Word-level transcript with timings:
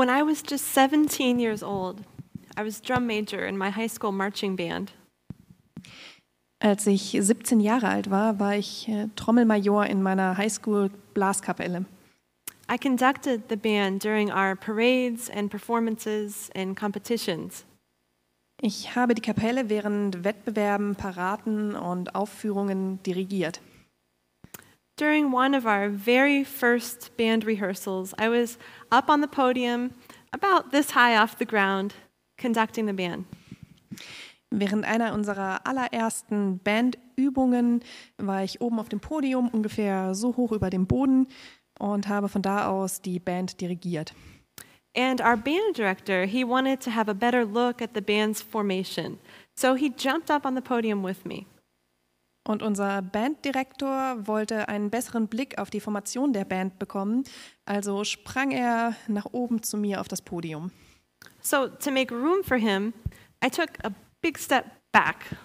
When 0.00 0.08
I 0.08 0.22
was 0.22 0.42
just 0.42 0.64
17 0.72 1.38
years 1.38 1.62
old, 1.62 2.02
I 2.56 2.62
was 2.62 2.80
drum 2.80 3.06
major 3.06 3.44
in 3.44 3.58
my 3.58 3.68
high 3.68 3.86
school 3.86 4.12
marching 4.12 4.56
band. 4.56 4.92
Als 6.58 6.86
ich 6.86 7.18
17 7.20 7.60
Jahre 7.60 7.88
alt 7.88 8.10
war, 8.10 8.40
war 8.40 8.56
ich 8.56 8.88
äh, 8.88 9.08
Trommelmajor 9.14 9.84
in 9.84 10.02
meiner 10.02 10.38
Highschool-Blaskapelle. 10.38 11.84
I 12.72 12.78
conducted 12.78 13.50
the 13.50 13.56
band 13.56 14.02
during 14.02 14.32
our 14.32 14.56
parades 14.56 15.28
and 15.28 15.50
performances 15.50 16.48
and 16.56 16.74
competitions. 16.74 17.66
Ich 18.62 18.96
habe 18.96 19.14
die 19.14 19.20
Kapelle 19.20 19.68
während 19.68 20.24
Wettbewerben, 20.24 20.96
Paraden 20.96 21.76
und 21.76 22.14
Aufführungen 22.14 23.02
dirigiert. 23.02 23.60
During 25.00 25.32
one 25.32 25.54
of 25.54 25.64
our 25.64 25.88
very 25.88 26.44
first 26.44 27.16
band 27.16 27.46
rehearsals, 27.46 28.12
I 28.18 28.28
was 28.28 28.58
up 28.92 29.08
on 29.08 29.22
the 29.22 29.28
podium, 29.28 29.94
about 30.34 30.72
this 30.72 30.90
high 30.90 31.16
off 31.16 31.38
the 31.38 31.46
ground, 31.46 31.94
conducting 32.36 32.84
the 32.84 32.92
band. 32.92 33.24
Während 34.50 34.84
einer 34.84 35.14
unserer 35.14 35.66
allerersten 35.66 36.60
Bandübungen 36.62 37.82
war 38.18 38.44
ich 38.44 38.60
oben 38.60 38.78
auf 38.78 38.90
dem 38.90 39.00
Podium, 39.00 39.48
ungefähr 39.48 40.14
so 40.14 40.36
hoch 40.36 40.52
über 40.52 40.68
dem 40.68 40.86
Boden 40.86 41.28
und 41.78 42.06
habe 42.08 42.28
von 42.28 42.42
da 42.42 42.68
aus 42.68 43.00
die 43.00 43.20
Band 43.20 43.58
dirigiert. 43.62 44.12
And 44.94 45.22
our 45.22 45.38
band 45.38 45.78
director, 45.78 46.26
he 46.26 46.44
wanted 46.44 46.82
to 46.82 46.90
have 46.90 47.10
a 47.10 47.14
better 47.14 47.46
look 47.46 47.80
at 47.80 47.94
the 47.94 48.02
band's 48.02 48.42
formation. 48.42 49.18
So 49.56 49.76
he 49.76 49.88
jumped 49.96 50.30
up 50.30 50.44
on 50.44 50.54
the 50.54 50.60
podium 50.60 51.02
with 51.02 51.24
me. 51.24 51.46
Und 52.50 52.64
unser 52.64 53.00
Banddirektor 53.00 54.26
wollte 54.26 54.68
einen 54.68 54.90
besseren 54.90 55.28
Blick 55.28 55.56
auf 55.58 55.70
die 55.70 55.78
Formation 55.78 56.32
der 56.32 56.44
Band 56.44 56.80
bekommen, 56.80 57.22
also 57.64 58.02
sprang 58.02 58.50
er 58.50 58.96
nach 59.06 59.26
oben 59.30 59.62
zu 59.62 59.76
mir 59.76 60.00
auf 60.00 60.08
das 60.08 60.20
Podium. 60.20 60.72
So 61.40 61.68
to 61.68 61.92
make 61.92 62.12
room 62.12 62.42
for 62.42 62.56
him, 62.56 62.92
I 63.40 63.50
took 63.50 63.68
a 63.84 63.92
big 64.20 64.36
step 64.36 64.64
back. 64.90 65.36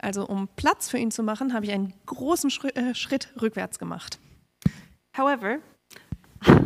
Also 0.00 0.26
um 0.26 0.48
Platz 0.54 0.90
für 0.90 0.98
ihn 0.98 1.10
zu 1.10 1.22
machen, 1.22 1.54
habe 1.54 1.64
ich 1.64 1.72
einen 1.72 1.94
großen 2.04 2.50
Schritt, 2.50 2.76
äh, 2.76 2.94
Schritt 2.94 3.32
rückwärts 3.40 3.78
gemacht. 3.78 4.18
However, 5.16 5.60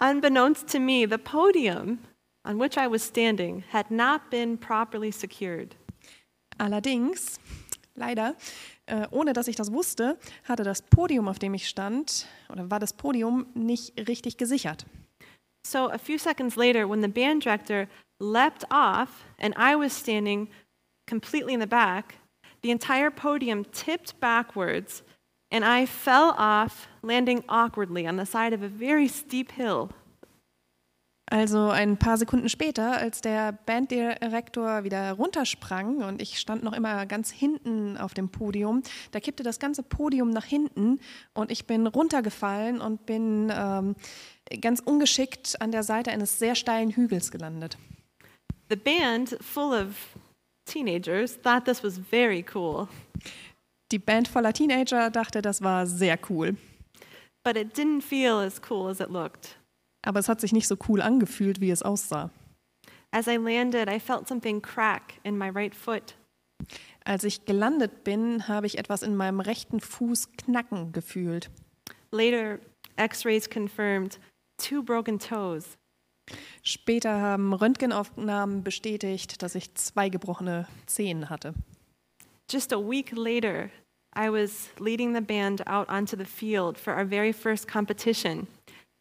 unbeknownst 0.00 0.72
to 0.72 0.80
me, 0.80 1.06
the 1.06 1.18
podium 1.18 1.98
on 2.48 2.58
which 2.58 2.78
I 2.78 2.90
was 2.90 3.06
standing 3.06 3.64
had 3.70 3.90
not 3.90 4.30
been 4.30 4.56
properly 4.56 5.12
secured. 5.12 5.76
Allerdings, 6.56 7.38
leider, 8.00 8.34
äh, 8.86 9.06
ohne 9.12 9.32
dass 9.32 9.46
ich 9.46 9.54
das 9.54 9.72
wusste, 9.72 10.18
hatte 10.44 10.64
das 10.64 10.82
Podium, 10.82 11.28
auf 11.28 11.38
dem 11.38 11.54
ich 11.54 11.68
stand, 11.68 12.26
oder 12.48 12.68
war 12.70 12.80
das 12.80 12.94
Podium 12.94 13.46
nicht 13.54 14.08
richtig 14.08 14.36
gesichert. 14.36 14.86
So 15.64 15.90
a 15.90 15.98
few 15.98 16.18
seconds 16.18 16.56
later, 16.56 16.88
when 16.88 17.02
the 17.02 17.08
band 17.08 17.44
director 17.44 17.86
leapt 18.18 18.64
off 18.70 19.24
and 19.38 19.54
I 19.56 19.76
was 19.76 19.92
standing 19.92 20.48
completely 21.06 21.52
in 21.52 21.60
the 21.60 21.66
back, 21.66 22.14
the 22.62 22.70
entire 22.70 23.10
podium 23.10 23.64
tipped 23.70 24.18
backwards 24.20 25.02
and 25.52 25.64
I 25.64 25.86
fell 25.86 26.34
off, 26.38 26.88
landing 27.02 27.44
awkwardly 27.48 28.06
on 28.06 28.16
the 28.16 28.24
side 28.24 28.54
of 28.54 28.62
a 28.62 28.68
very 28.68 29.08
steep 29.08 29.52
hill. 29.52 29.90
Also 31.30 31.68
ein 31.68 31.96
paar 31.96 32.16
Sekunden 32.16 32.48
später, 32.48 32.96
als 32.96 33.20
der 33.20 33.52
Banddirektor 33.52 34.82
wieder 34.82 35.12
runtersprang 35.12 36.02
und 36.02 36.20
ich 36.20 36.40
stand 36.40 36.64
noch 36.64 36.72
immer 36.72 37.06
ganz 37.06 37.30
hinten 37.30 37.96
auf 37.96 38.14
dem 38.14 38.30
Podium, 38.30 38.82
da 39.12 39.20
kippte 39.20 39.44
das 39.44 39.60
ganze 39.60 39.84
Podium 39.84 40.30
nach 40.30 40.44
hinten 40.44 40.98
und 41.32 41.52
ich 41.52 41.66
bin 41.66 41.86
runtergefallen 41.86 42.80
und 42.80 43.06
bin 43.06 43.52
ähm, 43.54 43.94
ganz 44.60 44.80
ungeschickt 44.80 45.60
an 45.62 45.70
der 45.70 45.84
Seite 45.84 46.10
eines 46.10 46.40
sehr 46.40 46.56
steilen 46.56 46.90
Hügels 46.90 47.30
gelandet. 47.30 47.78
The 48.68 48.76
band, 48.76 49.36
full 49.40 49.72
of 49.72 49.94
teenagers, 50.64 51.40
thought 51.40 51.64
this 51.64 51.84
was 51.84 51.96
very 51.96 52.44
cool, 52.52 52.88
Die 53.92 53.98
Band 53.98 54.28
voller 54.28 54.52
Teenager 54.52 55.10
dachte, 55.10 55.42
das 55.42 55.62
war 55.62 55.84
sehr 55.84 56.16
cool, 56.28 56.56
but 57.42 57.56
it 57.56 57.76
didn't 57.76 58.02
feel 58.02 58.34
as 58.34 58.60
cool 58.70 58.88
as 58.88 59.00
it 59.00 59.10
looked. 59.10 59.59
Aber 60.02 60.20
es 60.20 60.28
hat 60.28 60.40
sich 60.40 60.52
nicht 60.52 60.68
so 60.68 60.76
cool 60.88 61.02
angefühlt, 61.02 61.60
wie 61.60 61.70
es 61.70 61.82
aussah. 61.82 62.30
As 63.12 63.26
I 63.26 63.36
landed, 63.36 63.88
I 63.88 63.98
felt 63.98 64.28
something 64.28 64.62
crack 64.62 65.14
in 65.24 65.36
my 65.36 65.48
right 65.48 65.74
foot. 65.74 66.14
Als 67.04 67.24
ich 67.24 67.44
gelandet 67.44 68.04
bin, 68.04 68.46
habe 68.46 68.66
ich 68.66 68.78
etwas 68.78 69.02
in 69.02 69.16
meinem 69.16 69.40
rechten 69.40 69.80
Fuß 69.80 70.32
knacken 70.36 70.92
gefühlt. 70.92 71.50
Later, 72.12 72.58
x 72.96 73.24
rays 73.24 73.48
confirmed 73.48 74.20
two 74.58 74.82
broken 74.82 75.18
toes. 75.18 75.76
Später 76.62 77.20
haben 77.20 77.52
Röntgenaufnahmen 77.52 78.62
bestätigt, 78.62 79.42
dass 79.42 79.54
ich 79.54 79.74
zwei 79.74 80.08
gebrochene 80.08 80.68
Zehen 80.86 81.30
hatte. 81.30 81.54
Just 82.50 82.72
a 82.72 82.78
week 82.78 83.12
later, 83.12 83.70
I 84.16 84.28
was 84.28 84.70
leading 84.78 85.14
the 85.14 85.20
band 85.20 85.66
out 85.66 85.88
onto 85.88 86.16
the 86.16 86.24
field 86.24 86.76
for 86.78 86.94
our 86.94 87.06
very 87.06 87.32
first 87.32 87.68
competition, 87.68 88.46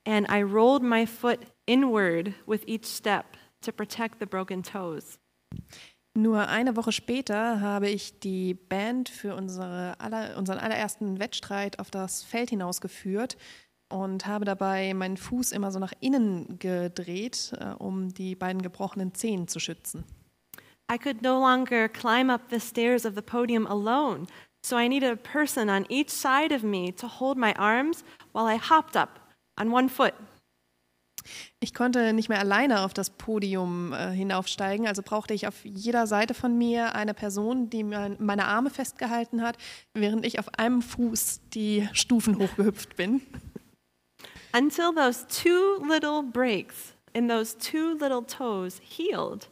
and 0.05 0.27
I 0.29 0.41
rolled 0.41 0.83
my 0.83 1.05
foot 1.05 1.39
inward 1.67 2.33
with 2.45 2.63
each 2.67 2.85
step 2.85 3.37
to 3.61 3.71
protect 3.71 4.19
the 4.19 4.25
broken 4.25 4.63
toes. 4.63 5.19
Nur 6.15 6.47
eine 6.47 6.75
Woche 6.75 6.91
später 6.91 7.61
habe 7.61 7.89
ich 7.89 8.19
die 8.19 8.53
Band 8.53 9.09
für 9.09 9.35
unsere 9.35 9.95
aller, 9.99 10.37
unseren 10.37 10.57
allerersten 10.57 11.19
Wettstreit 11.19 11.79
auf 11.79 11.91
das 11.91 12.23
Feld 12.23 12.49
hinausgeführt 12.49 13.37
und 13.89 14.25
habe 14.25 14.45
dabei 14.45 14.93
meinen 14.93 15.17
Fuß 15.17 15.51
immer 15.51 15.71
so 15.71 15.79
nach 15.79 15.93
innen 15.99 16.59
gedreht, 16.59 17.53
äh, 17.59 17.73
um 17.77 18.13
die 18.13 18.35
beiden 18.35 18.61
gebrochenen 18.61 19.13
Zehen 19.13 19.47
zu 19.47 19.59
schützen. 19.59 20.03
I 20.91 20.97
could 20.97 21.21
no 21.21 21.39
longer 21.39 21.87
climb 21.87 22.31
up 22.31 22.49
the 22.49 22.59
stairs 22.59 23.05
of 23.05 23.13
the 23.15 23.21
podium 23.21 23.67
alone, 23.67 24.25
so 24.65 24.75
I 24.75 24.87
needed 24.87 25.11
a 25.11 25.15
person 25.15 25.69
on 25.69 25.85
each 25.89 26.09
side 26.09 26.53
of 26.53 26.63
me 26.63 26.91
to 26.93 27.07
hold 27.07 27.37
my 27.37 27.53
arms 27.53 28.03
while 28.33 28.47
I 28.47 28.57
hopped 28.57 28.97
up 28.97 29.19
on 29.59 29.71
one 29.71 29.89
foot. 29.89 30.13
Ich 31.59 31.73
konnte 31.73 32.13
nicht 32.13 32.29
mehr 32.29 32.39
alleine 32.39 32.81
auf 32.81 32.93
das 32.93 33.09
Podium 33.09 33.93
äh, 33.93 34.11
hinaufsteigen, 34.11 34.87
also 34.87 35.01
brauchte 35.03 35.33
ich 35.33 35.47
auf 35.47 35.65
jeder 35.65 36.07
Seite 36.07 36.33
von 36.33 36.57
mir 36.57 36.95
eine 36.95 37.13
Person, 37.13 37.69
die 37.69 37.83
mein, 37.83 38.15
meine 38.19 38.45
Arme 38.45 38.69
festgehalten 38.69 39.41
hat, 39.41 39.57
während 39.93 40.25
ich 40.25 40.39
auf 40.39 40.57
einem 40.57 40.81
Fuß 40.81 41.41
die 41.53 41.87
Stufen 41.93 42.39
hochgehüpft 42.39 42.95
bin. 42.95 43.21
Until 44.53 44.93
those 44.95 45.27
two 45.27 45.83
little 45.85 46.23
breaks 46.23 46.95
in 47.13 47.27
those 47.27 47.55
two 47.57 47.93
little 47.99 48.25
toes 48.25 48.79
healed, 48.79 49.49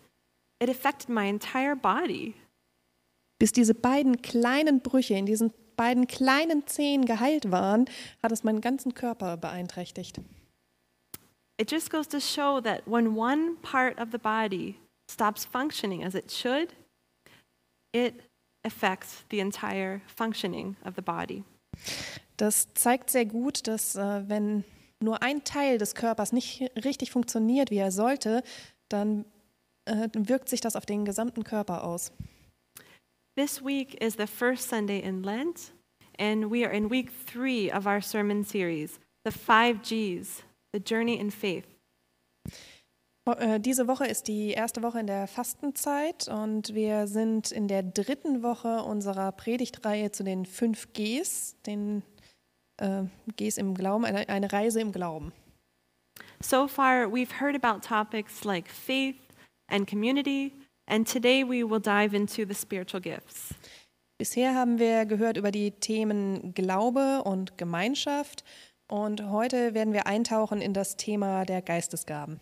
it 0.59 0.69
affected 0.69 1.09
my 1.09 1.28
entire 1.28 1.75
body. 1.75 2.34
Bis 3.39 3.51
diese 3.51 3.75
beiden 3.75 4.22
kleinen 4.24 4.81
Brüche 4.81 5.13
in 5.13 5.28
diesen 5.28 5.53
beiden 5.77 6.07
kleinen 6.07 6.67
Zehen 6.67 7.05
geheilt 7.05 7.49
waren, 7.51 7.85
hat 8.21 8.33
es 8.33 8.43
meinen 8.43 8.59
ganzen 8.59 8.93
Körper 8.93 9.38
beeinträchtigt. 9.38 10.19
It 11.59 11.71
just 11.71 11.89
goes 11.89 12.07
to 12.09 12.19
show 12.19 12.59
that 12.61 12.81
when 12.85 13.15
one 13.15 13.55
part 13.61 13.97
of 13.99 14.09
the 14.11 14.17
body 14.17 14.75
stops 15.09 15.45
functioning 15.45 16.03
as 16.03 16.13
it 16.13 16.31
should, 16.31 16.75
it 17.93 18.15
affects 18.63 19.23
the 19.31 19.39
entire 19.39 20.01
functioning 20.15 20.75
of 20.85 20.95
the 20.95 21.01
body. 21.01 21.43
Das 22.38 22.73
zeigt 22.75 23.09
sehr 23.09 23.25
gut, 23.25 23.67
dass 23.67 23.95
äh, 23.95 24.29
wenn 24.29 24.63
nur 24.99 25.23
ein 25.23 25.44
Teil 25.44 25.77
des 25.77 25.95
Körpers 25.95 26.31
nicht 26.31 26.61
richtig 26.83 27.11
funktioniert, 27.11 27.71
wie 27.71 27.77
er 27.77 27.91
sollte, 27.91 28.44
dann 28.89 29.25
äh, 29.85 30.09
wirkt 30.13 30.49
sich 30.49 30.61
das 30.61 30.75
auf 30.75 30.85
den 30.85 31.05
gesamten 31.05 31.44
Körper 31.44 31.83
aus. 31.83 32.11
This 33.38 33.62
week 33.62 33.95
is 34.01 34.16
the 34.16 34.25
first 34.25 34.68
Sunday 34.68 34.98
in 34.98 35.22
Lent, 35.22 35.72
and 36.18 36.50
we 36.50 36.66
are 36.66 36.72
in 36.72 36.89
week 36.89 37.12
three 37.12 37.69
of 37.69 37.86
our 37.86 38.01
sermon 38.01 38.44
series, 38.44 39.00
The 39.25 39.31
Five 39.31 39.84
G's, 39.84 40.42
The 40.74 40.80
Journey 40.80 41.19
in 41.19 41.30
Faith. 41.30 41.68
Äh, 43.28 43.60
Diese 43.60 43.88
Woche 43.88 44.07
ist 44.07 44.28
die 44.28 44.54
erste 44.54 44.81
Woche 44.81 45.00
in 45.01 45.06
der 45.06 45.28
Fastenzeit 45.28 46.28
und 46.28 46.74
wir 46.74 47.06
sind 47.06 47.51
in 47.51 47.68
der 47.68 47.84
dritten 47.84 48.42
Woche 48.42 48.81
unserer 48.81 49.31
Predigtreihe 49.34 50.10
zu 50.10 50.24
den 50.24 50.48
fünf 50.48 50.92
Gs, 50.94 51.57
den 51.68 52.01
äh, 52.78 53.04
Gs 53.36 53.60
im 53.60 53.75
Glauben, 53.75 54.06
eine, 54.06 54.28
eine 54.30 54.51
Reise 54.51 54.81
im 54.81 54.92
Glauben. 54.92 55.31
So 56.42 56.68
far, 56.68 57.06
we've 57.12 57.39
heard 57.39 57.56
about 57.56 57.88
topics 57.88 58.44
like 58.44 58.68
faith 58.68 59.22
and 59.68 59.88
community, 59.88 60.54
and 60.88 61.07
today 61.07 61.44
we 61.44 61.63
will 61.63 61.80
dive 61.80 62.16
into 62.16 62.45
the 62.45 62.56
spiritual 62.56 63.01
gifts. 63.01 63.54
Bisher 64.18 64.56
haben 64.56 64.80
wir 64.80 65.06
gehört 65.06 65.38
über 65.38 65.51
die 65.51 65.72
Themen 65.72 66.54
Glaube 66.56 67.22
und 67.24 67.57
Gemeinschaft 67.57 68.44
und 68.89 69.30
heute 69.30 69.74
werden 69.74 69.94
wir 69.94 70.07
eintauchen 70.07 70.62
in 70.62 70.74
das 70.74 70.98
Thema 70.98 71.45
der 71.45 71.62
Geistesgaben. 71.62 72.39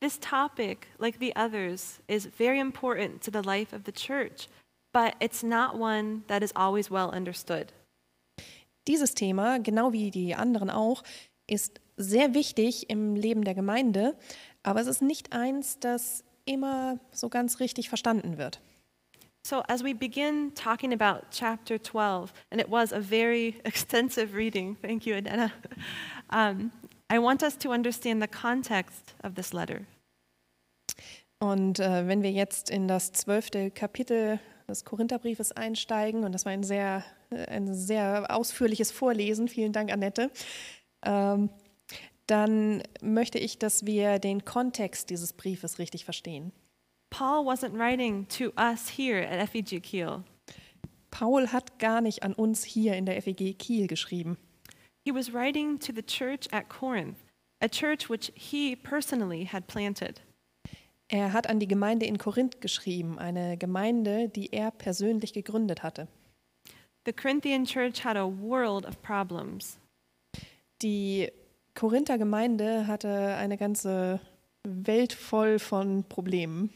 This 0.00 0.18
topic, 0.18 0.88
like 0.98 1.18
the 1.20 1.32
others, 1.36 2.00
is 2.08 2.26
very 2.26 2.58
important 2.58 3.22
to 3.22 3.30
the 3.30 3.46
life 3.46 3.74
of 3.74 3.82
the 3.86 3.92
church, 3.92 4.48
but 4.92 5.14
it's 5.20 5.42
not 5.42 5.78
one 5.78 6.22
that 6.26 6.42
is 6.42 6.54
always 6.54 6.90
well 6.90 7.08
understood. 7.08 7.72
Dieses 8.88 9.14
Thema, 9.14 9.58
genau 9.58 9.92
wie 9.92 10.10
die 10.10 10.34
anderen 10.34 10.70
auch, 10.70 11.02
ist 11.46 11.80
sehr 11.96 12.34
wichtig 12.34 12.90
im 12.90 13.14
Leben 13.14 13.44
der 13.44 13.54
Gemeinde, 13.54 14.16
aber 14.62 14.80
es 14.80 14.86
ist 14.86 15.02
nicht 15.02 15.32
eins, 15.32 15.78
das 15.78 16.24
immer 16.46 16.98
so 17.12 17.28
ganz 17.28 17.60
richtig 17.60 17.88
verstanden 17.88 18.38
wird. 18.38 18.60
So, 19.46 19.62
as 19.68 19.84
we 19.84 19.94
begin 19.94 20.52
talking 20.56 20.92
about 20.92 21.30
chapter 21.30 21.78
12, 21.80 22.32
and 22.50 22.60
it 22.60 22.68
was 22.68 22.92
a 22.92 22.98
very 22.98 23.60
extensive 23.64 24.34
reading, 24.34 24.76
thank 24.82 25.06
you, 25.06 25.14
Adena, 25.14 25.52
um, 26.30 26.72
I 27.08 27.20
want 27.20 27.44
us 27.44 27.56
to 27.58 27.70
understand 27.70 28.20
the 28.20 28.26
context 28.26 29.14
of 29.22 29.34
this 29.34 29.52
letter. 29.52 29.86
Und 31.38 31.78
äh, 31.78 32.08
wenn 32.08 32.22
wir 32.22 32.32
jetzt 32.32 32.70
in 32.70 32.88
das 32.88 33.12
zwölfte 33.12 33.70
Kapitel 33.70 34.40
des 34.68 34.84
Korintherbriefes 34.84 35.52
einsteigen, 35.52 36.24
und 36.24 36.32
das 36.32 36.44
war 36.44 36.52
ein 36.52 36.64
sehr, 36.64 37.04
äh, 37.30 37.46
ein 37.46 37.72
sehr 37.72 38.26
ausführliches 38.30 38.90
Vorlesen, 38.90 39.46
vielen 39.46 39.72
Dank, 39.72 39.92
Annette, 39.92 40.30
ähm, 41.04 41.50
dann 42.26 42.82
möchte 43.00 43.38
ich, 43.38 43.58
dass 43.58 43.86
wir 43.86 44.18
den 44.18 44.44
Kontext 44.44 45.10
dieses 45.10 45.32
Briefes 45.32 45.78
richtig 45.78 46.04
verstehen. 46.04 46.52
Paul 47.10 47.46
wasn't 47.46 47.78
writing 47.78 48.26
to 48.28 48.52
us 48.58 48.88
here 48.88 49.26
at 49.26 49.48
FEG 49.48 49.82
Kiel. 49.82 50.24
Paul 51.10 51.46
hat 51.52 51.78
gar 51.78 52.00
nicht 52.00 52.22
an 52.22 52.34
uns 52.34 52.64
hier 52.64 52.94
in 52.94 53.06
der 53.06 53.22
FEG 53.22 53.56
Kiel 53.58 53.86
geschrieben. 53.86 54.36
He 55.04 55.14
was 55.14 55.32
writing 55.32 55.78
to 55.78 55.92
the 55.94 56.02
church 56.02 56.52
at 56.52 56.68
Corinth, 56.68 57.18
a 57.62 57.68
church 57.68 58.10
which 58.10 58.32
he 58.34 58.74
personally 58.74 59.46
had 59.46 59.66
planted. 59.68 60.20
Er 61.08 61.32
hat 61.32 61.48
an 61.48 61.60
die 61.60 61.68
Gemeinde 61.68 62.06
in 62.06 62.18
Korinth 62.18 62.60
geschrieben, 62.60 63.18
eine 63.18 63.56
Gemeinde, 63.56 64.28
die 64.28 64.52
er 64.52 64.72
persönlich 64.72 65.32
gegründet 65.32 65.84
hatte. 65.84 66.08
The 67.06 67.12
Corinthian 67.12 67.64
church 67.64 68.04
had 68.04 68.16
a 68.16 68.26
world 68.26 68.84
of 68.84 69.00
problems. 69.00 69.78
Die 70.82 71.30
Korinther 71.76 72.16
Gemeinde 72.16 72.86
hatte 72.86 73.36
eine 73.36 73.56
ganze 73.58 74.18
Welt 74.64 75.12
voll 75.12 75.58
von 75.58 76.04
Problemen. 76.04 76.70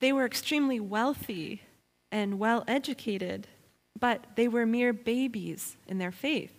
They 0.00 0.12
were 0.12 0.26
extremely 0.26 0.78
wealthy 0.78 1.60
and 2.12 2.38
well 2.38 2.62
educated, 2.66 3.48
but 3.98 4.20
they 4.36 4.52
were 4.52 4.66
mere 4.66 4.92
babies 4.92 5.76
in 5.86 5.98
their 5.98 6.12
faith. 6.12 6.52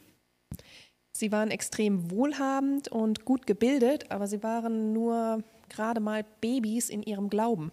Sie 1.16 1.31
waren 1.31 1.52
extrem 1.52 2.10
wohlhabend 2.10 2.90
und 2.90 3.24
gut 3.24 3.46
gebildet, 3.46 4.12
aber 4.12 4.28
sie 4.28 4.42
waren 4.42 4.92
nur 4.92 5.44
gerade 5.69 6.00
mal 6.00 6.25
Babys 6.42 6.90
in 6.90 7.04
ihrem 7.04 7.30
Glauben. 7.30 7.72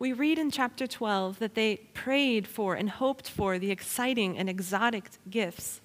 We 0.00 0.12
read 0.12 0.38
in 0.38 0.50
chapter 0.50 0.86
12 0.86 1.40
that 1.40 1.54
they 1.56 1.80
prayed 1.92 2.46
for 2.46 2.76
and 2.76 3.00
hoped 3.00 3.28
for 3.28 3.58
the 3.58 3.72
exciting 3.72 4.38
and 4.38 4.48
exotic 4.48 5.10
gifts, 5.28 5.82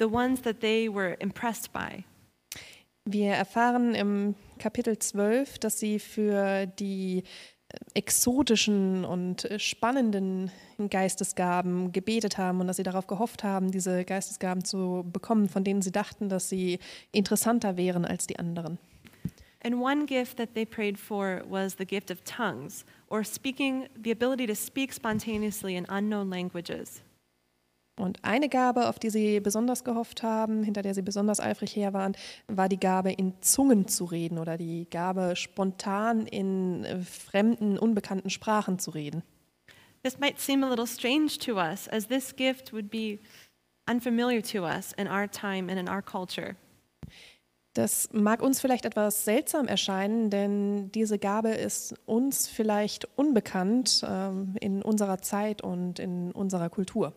the 0.00 0.10
ones 0.10 0.40
that 0.42 0.60
they 0.60 0.88
were 0.88 1.16
impressed 1.20 1.72
by. 1.72 2.04
Wir 3.04 3.32
erfahren 3.32 3.94
im 3.94 4.34
Kapitel 4.58 4.98
12, 4.98 5.58
dass 5.58 5.78
sie 5.78 5.98
für 5.98 6.66
die 6.66 7.24
äh, 7.68 7.78
exotischen 7.94 9.04
und 9.04 9.44
äh, 9.44 9.58
spannenden 9.58 10.50
Geistesgaben 10.90 11.92
gebetet 11.92 12.38
haben 12.38 12.60
und 12.60 12.66
dass 12.66 12.76
sie 12.76 12.82
darauf 12.82 13.06
gehofft 13.06 13.42
haben, 13.42 13.70
diese 13.70 14.04
Geistesgaben 14.04 14.64
zu 14.64 15.04
bekommen, 15.10 15.48
von 15.48 15.64
denen 15.64 15.82
sie 15.82 15.92
dachten, 15.92 16.28
dass 16.28 16.48
sie 16.48 16.78
interessanter 17.12 17.76
wären 17.76 18.04
als 18.04 18.26
die 18.26 18.38
anderen. 18.38 18.78
And 19.62 19.74
one 19.74 20.06
gift 20.06 20.38
that 20.38 20.54
they 20.54 20.64
prayed 20.64 20.98
for 20.98 21.42
was 21.46 21.76
the 21.76 21.84
gift 21.84 22.10
of 22.10 22.24
tongues, 22.24 22.84
or 23.08 23.22
speaking, 23.22 23.88
the 23.94 24.10
ability 24.10 24.46
to 24.46 24.54
speak 24.54 24.90
spontaneously 24.92 25.76
in 25.76 25.84
unknown 25.90 26.30
languages. 26.30 27.02
Und 28.00 28.24
eine 28.24 28.48
Gabe, 28.48 28.88
auf 28.88 28.98
die 28.98 29.10
sie 29.10 29.40
besonders 29.40 29.84
gehofft 29.84 30.22
haben, 30.22 30.62
hinter 30.62 30.82
der 30.82 30.94
sie 30.94 31.02
besonders 31.02 31.38
eifrig 31.38 31.76
her 31.76 31.92
waren, 31.92 32.16
war 32.48 32.68
die 32.68 32.80
Gabe, 32.80 33.12
in 33.12 33.34
Zungen 33.42 33.88
zu 33.88 34.06
reden 34.06 34.38
oder 34.38 34.56
die 34.56 34.86
Gabe, 34.90 35.36
spontan 35.36 36.26
in 36.26 36.84
äh, 36.84 37.00
fremden, 37.02 37.78
unbekannten 37.78 38.30
Sprachen 38.30 38.78
zu 38.78 38.90
reden. 38.90 39.22
This 40.02 40.18
might 40.18 40.40
seem 40.40 40.64
a 40.64 40.68
little 40.68 40.86
strange 40.86 41.36
to 41.44 41.56
us, 41.56 41.86
as 41.88 42.08
this 42.08 42.34
gift 42.34 42.72
would 42.72 42.90
be 42.90 43.18
unfamiliar 43.88 44.42
to 44.42 44.64
us 44.64 44.92
in 44.94 45.06
our 45.06 45.30
time 45.30 45.70
and 45.70 45.78
in 45.78 45.88
our 45.88 46.00
culture. 46.00 46.56
Das 47.74 48.08
mag 48.12 48.42
uns 48.42 48.60
vielleicht 48.60 48.84
etwas 48.84 49.24
seltsam 49.24 49.68
erscheinen, 49.68 50.30
denn 50.30 50.90
diese 50.90 51.18
Gabe 51.18 51.50
ist 51.50 51.94
uns 52.04 52.48
vielleicht 52.48 53.06
unbekannt 53.16 54.04
ähm, 54.08 54.56
in 54.60 54.82
unserer 54.82 55.18
Zeit 55.18 55.62
und 55.62 55.98
in 55.98 56.32
unserer 56.32 56.68
Kultur. 56.68 57.12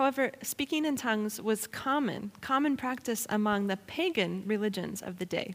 However, 0.00 0.32
speaking 0.42 0.86
in 0.86 0.96
tongues 0.96 1.42
was 1.42 1.70
common, 1.70 2.32
common 2.40 2.78
practice 2.78 3.26
among 3.28 3.68
the 3.68 3.76
pagan 3.86 4.44
religions 4.46 5.02
of 5.02 5.16
the 5.18 5.26
day. 5.26 5.54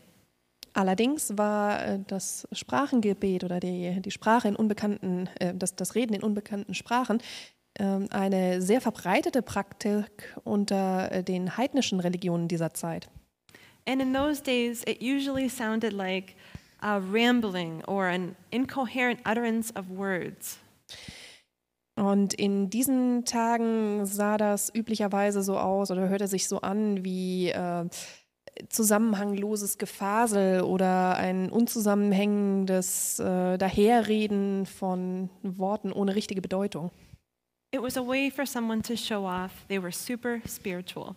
Allerdings 0.76 1.36
war 1.36 1.84
äh, 1.84 2.00
das 2.06 2.48
Sprachengebet 2.52 3.44
oder 3.44 3.60
die, 3.60 4.00
die 4.02 4.12
Sprache 4.12 4.48
in 4.48 4.56
unbekannten, 4.56 5.30
äh, 5.40 5.56
das, 5.56 5.76
das 5.76 5.96
Reden 5.96 6.14
in 6.14 6.22
unbekannten 6.22 6.76
Sprachen 6.76 7.24
ähm, 7.80 8.08
eine 8.12 8.62
sehr 8.62 8.82
verbreitete 8.82 9.42
Praktik 9.42 10.36
unter 10.44 11.12
äh, 11.12 11.24
den 11.24 11.58
heidnischen 11.58 12.00
Religionen 12.00 12.48
dieser 12.48 12.72
Zeit. 12.76 13.10
And 13.88 14.00
in 14.00 14.14
those 14.14 14.44
days, 14.44 14.84
it 14.84 15.02
usually 15.02 15.50
sounded 15.50 15.92
like 15.92 16.36
a 16.82 17.00
rambling 17.00 17.84
or 17.86 18.06
an 18.06 18.36
incoherent 18.52 19.20
utterance 19.26 19.74
of 19.76 19.90
words. 19.90 20.60
Und 21.96 22.34
in 22.34 22.70
diesen 22.70 23.24
Tagen 23.24 24.06
sah 24.06 24.38
das 24.38 24.74
üblicherweise 24.74 25.42
so 25.42 25.58
aus 25.58 25.92
oder 25.92 26.10
hörte 26.10 26.28
sich 26.28 26.48
so 26.48 26.60
an 26.60 27.06
wie 27.06 27.50
äh, 27.50 27.86
zusammenhangloses 28.70 29.78
Gefasel 29.78 30.62
oder 30.62 31.16
ein 31.16 31.50
unzusammenhängendes 31.50 33.20
äh, 33.20 33.58
Daherreden 33.58 34.66
von 34.66 35.30
Worten 35.42 35.94
ohne 35.94 36.16
richtige 36.16 36.42
Bedeutung. 36.42 36.92
It 37.74 37.82
was 37.82 37.98
a 37.98 38.06
way 38.06 38.30
for 38.30 38.46
someone 38.46 38.82
to 38.84 38.96
show 38.96 39.26
off 39.26 39.52
they 39.68 39.82
were 39.82 39.92
super 39.92 40.40
spiritual. 40.48 41.16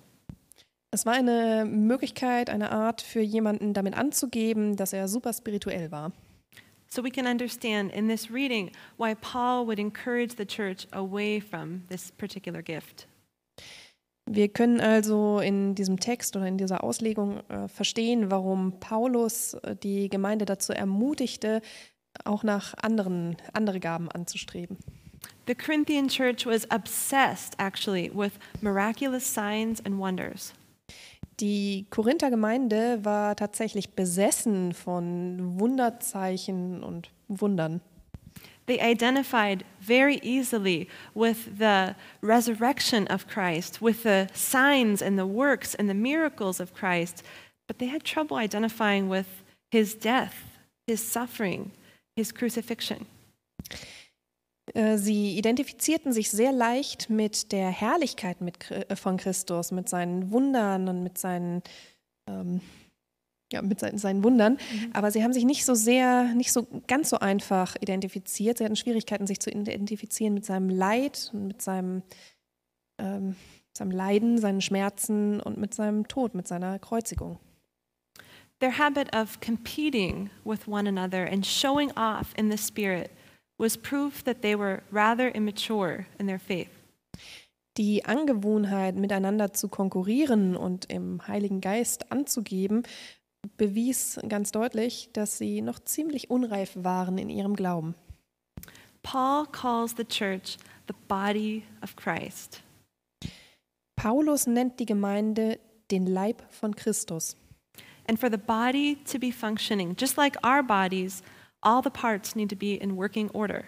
Es 0.90 1.04
war 1.04 1.12
eine 1.12 1.66
Möglichkeit, 1.66 2.48
eine 2.50 2.72
Art 2.72 3.02
für 3.02 3.20
jemanden 3.20 3.75
damit 3.75 3.96
anzugeben, 3.96 4.75
dass 4.76 4.92
er 4.92 5.06
super 5.06 5.32
spirituell 5.32 5.90
war. 5.90 6.12
So 6.88 7.02
we 7.02 7.11
can 7.11 7.26
understand 7.26 7.90
in 7.93 8.08
this 8.08 8.31
reading 8.31 8.70
why 8.96 9.14
Paul 9.14 9.67
would 9.67 9.79
encourage 9.79 10.37
the 10.37 10.47
church 10.47 10.87
away 10.92 11.38
from 11.38 11.83
this 11.88 12.11
particular 12.11 12.62
gift. 12.62 13.07
Wir 14.30 14.49
können 14.49 14.80
also 14.80 15.40
in 15.40 15.75
diesem 15.75 15.99
Text 15.99 16.37
oder 16.37 16.47
in 16.47 16.59
dieser 16.59 16.85
Auslegung 16.85 17.40
äh, 17.49 17.68
verstehen, 17.68 18.30
warum 18.30 18.78
Paulus 18.78 19.54
äh, 19.54 19.75
die 19.75 20.09
Gemeinde 20.09 20.45
dazu 20.45 20.73
ermutigte, 20.73 21.62
auch 22.25 22.42
nach 22.42 22.75
anderen 22.75 23.37
andere 23.54 23.80
Gaben 23.80 24.11
anzustreben. 24.11 24.76
The 25.47 25.54
Corinthian 25.54 26.09
church 26.09 26.45
was 26.45 26.66
obsessed 26.71 27.54
actually 27.59 28.11
with 28.14 28.33
miraculous 28.61 29.25
signs 29.25 29.80
and 29.85 29.99
wonders. 29.99 30.52
Die 31.40 31.87
Korinther 31.90 32.30
Gemeinde 32.30 33.04
war 33.04 33.37
tatsächlich 33.37 33.90
besessen 33.90 34.73
von 34.73 35.61
Wunderzeichen 35.61 36.83
und 36.83 37.11
Wundern. 37.28 37.80
They 38.66 38.80
identified 38.80 39.64
very 39.80 40.21
easily 40.23 40.88
with 41.14 41.59
the 41.59 41.95
resurrection 42.23 43.07
of 43.07 43.26
Christ, 43.26 43.80
with 43.80 44.02
the 44.02 44.26
signs 44.35 45.00
and 45.00 45.16
the 45.16 45.26
works 45.26 45.75
and 45.75 45.88
the 45.88 45.95
miracles 45.95 46.61
of 46.61 46.75
Christ, 46.75 47.25
but 47.66 47.78
they 47.78 47.88
had 47.88 48.04
trouble 48.04 48.37
identifying 48.37 49.09
with 49.09 49.26
his 49.71 49.95
death, 49.95 50.35
his 50.87 51.00
suffering, 51.00 51.71
his 52.16 52.33
crucifixion. 52.33 53.07
Äh, 54.75 54.98
Sie 54.98 55.37
identifizierten 55.38 56.12
sich 56.12 56.30
sehr 56.30 56.52
leicht 56.52 57.10
mit 57.10 57.52
der 57.52 57.70
Herrlichkeit 57.70 58.40
mit, 58.40 58.70
äh, 58.70 58.96
von 58.96 59.16
Christus, 59.16 59.72
mit 59.72 59.88
seinen 59.88 60.30
Wundern 60.30 60.88
und 60.88 61.02
mit 61.02 61.18
seinen, 61.18 61.62
ähm, 62.28 62.60
ja, 63.52 63.62
mit 63.62 63.80
seinen, 63.80 63.98
seinen 63.98 64.25
Wundern. 64.25 64.58
Aber 64.92 65.10
sie 65.10 65.22
haben 65.22 65.32
sich 65.32 65.44
nicht 65.44 65.64
so 65.64 65.75
sehr, 65.75 66.34
nicht 66.34 66.52
so 66.52 66.66
ganz 66.87 67.10
so 67.10 67.18
einfach 67.18 67.76
identifiziert. 67.80 68.58
Sie 68.58 68.64
hatten 68.64 68.76
Schwierigkeiten, 68.76 69.26
sich 69.26 69.40
zu 69.40 69.50
identifizieren 69.50 70.34
mit 70.34 70.44
seinem 70.44 70.68
Leid 70.68 71.30
und 71.32 71.46
mit 71.46 71.62
seinem, 71.62 72.02
ähm, 72.98 73.37
seinem 73.76 73.90
Leiden, 73.90 74.38
seinen 74.38 74.60
Schmerzen 74.60 75.40
und 75.40 75.56
mit 75.56 75.72
seinem 75.72 76.08
Tod, 76.08 76.34
mit 76.34 76.46
seiner 76.46 76.78
Kreuzigung. 76.78 77.38
Their 78.60 78.76
habit 78.76 79.14
of 79.14 79.38
competing 79.40 80.30
with 80.44 80.66
one 80.66 80.88
another 80.88 81.26
and 81.30 81.46
showing 81.46 81.92
off 81.96 82.34
in 82.37 82.50
the 82.50 82.58
Spirit 82.58 83.10
was 83.59 83.77
proof 83.77 84.23
that 84.25 84.43
they 84.43 84.57
were 84.57 84.83
rather 84.91 85.29
immature 85.35 86.07
in 86.19 86.27
their 86.27 86.38
faith. 86.38 86.71
Die 87.77 88.05
Angewohnheit, 88.05 88.97
miteinander 88.97 89.53
zu 89.53 89.69
konkurrieren 89.69 90.57
und 90.57 90.87
im 90.91 91.27
Heiligen 91.27 91.61
Geist 91.61 92.11
anzugeben, 92.11 92.83
bewies 93.57 94.19
ganz 94.29 94.53
deutlich, 94.53 95.11
dass 95.12 95.38
sie 95.38 95.62
noch 95.62 95.79
ziemlich 95.79 96.31
unreif 96.31 96.73
waren 96.75 97.19
in 97.19 97.31
ihrem 97.31 97.55
Glauben. 97.55 97.95
Paul 99.03 99.47
calls 99.47 99.95
the 99.97 100.05
church 100.05 100.57
the 100.88 100.95
body 101.07 101.62
of 101.83 101.95
Christ. 101.97 102.62
Paulus 103.97 104.47
nennt 104.47 104.81
die 104.81 104.87
Gemeinde 104.87 105.59
den 105.91 106.07
Leib 106.07 106.43
von 106.50 106.75
Christus. 106.75 107.37
And 108.07 108.19
for 108.19 108.31
the 108.31 108.38
body 108.38 108.97
to 109.11 109.19
be 109.19 109.31
functioning, 109.31 109.95
just 109.99 110.17
like 110.17 110.37
our 110.45 110.62
bodies, 110.62 111.23
all 111.61 111.83
the 111.83 111.91
parts 111.91 112.35
need 112.35 112.50
to 112.50 112.57
be 112.57 112.75
in 112.75 112.97
working 112.97 113.31
order. 113.31 113.65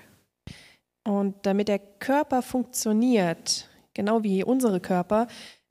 Und 1.05 1.35
damit 1.43 1.69
der 1.69 1.79
Körper 1.79 2.43
funktioniert, 2.43 3.69
genau 3.95 4.23
wie 4.23 4.45
unsere 4.45 4.81
Körper, 4.81 5.27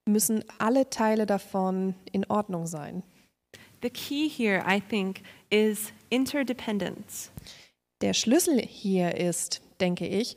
müssen 0.05 0.43
alle 0.57 0.89
Teile 0.89 1.25
davon 1.25 1.95
in 2.11 2.25
Ordnung 2.25 2.65
sein. 2.65 3.03
The 3.81 3.89
key 3.89 4.27
here, 4.27 4.63
I 4.67 4.81
think, 4.81 5.21
is 5.49 5.93
interdependence. 6.09 7.31
Der 8.01 8.13
Schlüssel 8.13 8.59
hier 8.61 9.15
ist, 9.15 9.61
denke 9.79 10.07
ich, 10.07 10.35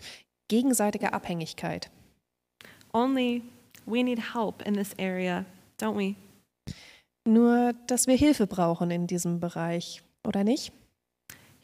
gegenseitige 0.48 1.12
Abhängigkeit. 1.12 1.90
Only 2.92 3.42
we 3.86 4.02
need 4.02 4.34
help 4.34 4.62
in 4.66 4.74
this 4.74 4.94
area, 4.98 5.44
don't 5.80 5.96
we? 5.96 6.14
Nur, 7.24 7.72
dass 7.86 8.06
wir 8.06 8.16
Hilfe 8.16 8.46
brauchen 8.46 8.90
in 8.90 9.06
diesem 9.06 9.40
Bereich, 9.40 10.02
oder 10.26 10.44
nicht? 10.44 10.72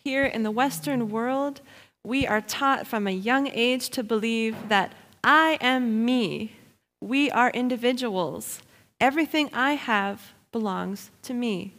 Here 0.05 0.25
in 0.25 0.43
the 0.43 0.51
Western 0.51 1.11
world, 1.11 1.61
we 2.05 2.27
are 2.27 2.41
taught 2.41 2.87
from 2.87 3.07
a 3.07 3.13
young 3.13 3.49
age 3.49 3.91
to 3.91 4.03
believe 4.03 4.57
that 4.69 4.93
I 5.23 5.59
am 5.61 6.05
me. 6.05 6.53
We 7.01 7.31
are 7.31 7.51
individuals. 7.51 8.61
Everything 9.01 9.51
I 9.53 9.73
have 9.75 10.33
belongs 10.53 11.11
to 11.23 11.35
me. 11.35 11.73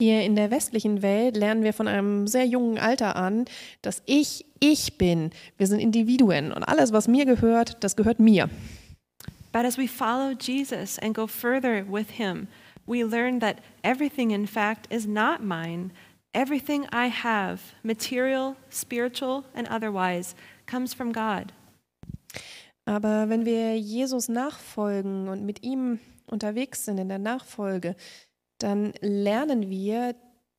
Hier 0.00 0.22
in 0.22 0.34
der 0.34 0.50
westlichen 0.50 1.02
Welt 1.02 1.36
lernen 1.36 1.62
wir 1.62 1.72
von 1.72 1.86
einem 1.86 2.26
sehr 2.26 2.44
jungen 2.44 2.78
Alter 2.78 3.14
an, 3.14 3.44
dass 3.82 4.02
ich 4.06 4.44
ich 4.58 4.98
bin. 4.98 5.30
Wir 5.56 5.66
sind 5.66 5.78
Individuen 5.78 6.52
und 6.52 6.64
alles, 6.64 6.92
was 6.92 7.06
mir 7.06 7.24
gehört, 7.24 7.82
das 7.84 7.94
gehört 7.94 8.18
mir. 8.18 8.50
But 9.52 9.64
as 9.64 9.78
we 9.78 9.86
follow 9.86 10.32
Jesus 10.32 10.98
and 10.98 11.14
go 11.14 11.28
further 11.28 11.84
with 11.88 12.10
him, 12.10 12.48
we 12.86 13.04
learn 13.04 13.38
that 13.38 13.58
everything, 13.84 14.32
in 14.32 14.48
fact, 14.48 14.92
is 14.92 15.06
not 15.06 15.44
mine. 15.44 15.92
Everything 16.34 16.84
I 16.92 17.08
have, 17.08 17.60
material, 17.84 18.56
spiritual, 18.68 19.44
and 19.54 19.68
otherwise, 19.68 20.34
comes 20.66 20.92
from 20.92 21.12
God. 21.12 21.52
Aber 22.86 23.28
wenn 23.28 23.44
wir 23.44 23.78
Jesus 23.78 24.28
nachfolgen 24.28 25.28
und 25.28 25.46
mit 25.46 25.62
ihm 25.62 26.00
unterwegs 26.26 26.84
sind 26.84 26.98
in 26.98 27.08
der 27.08 27.20
Nachfolge, 27.20 27.94
dann 28.58 28.92
lernen 29.00 29.70
wir, 29.70 30.16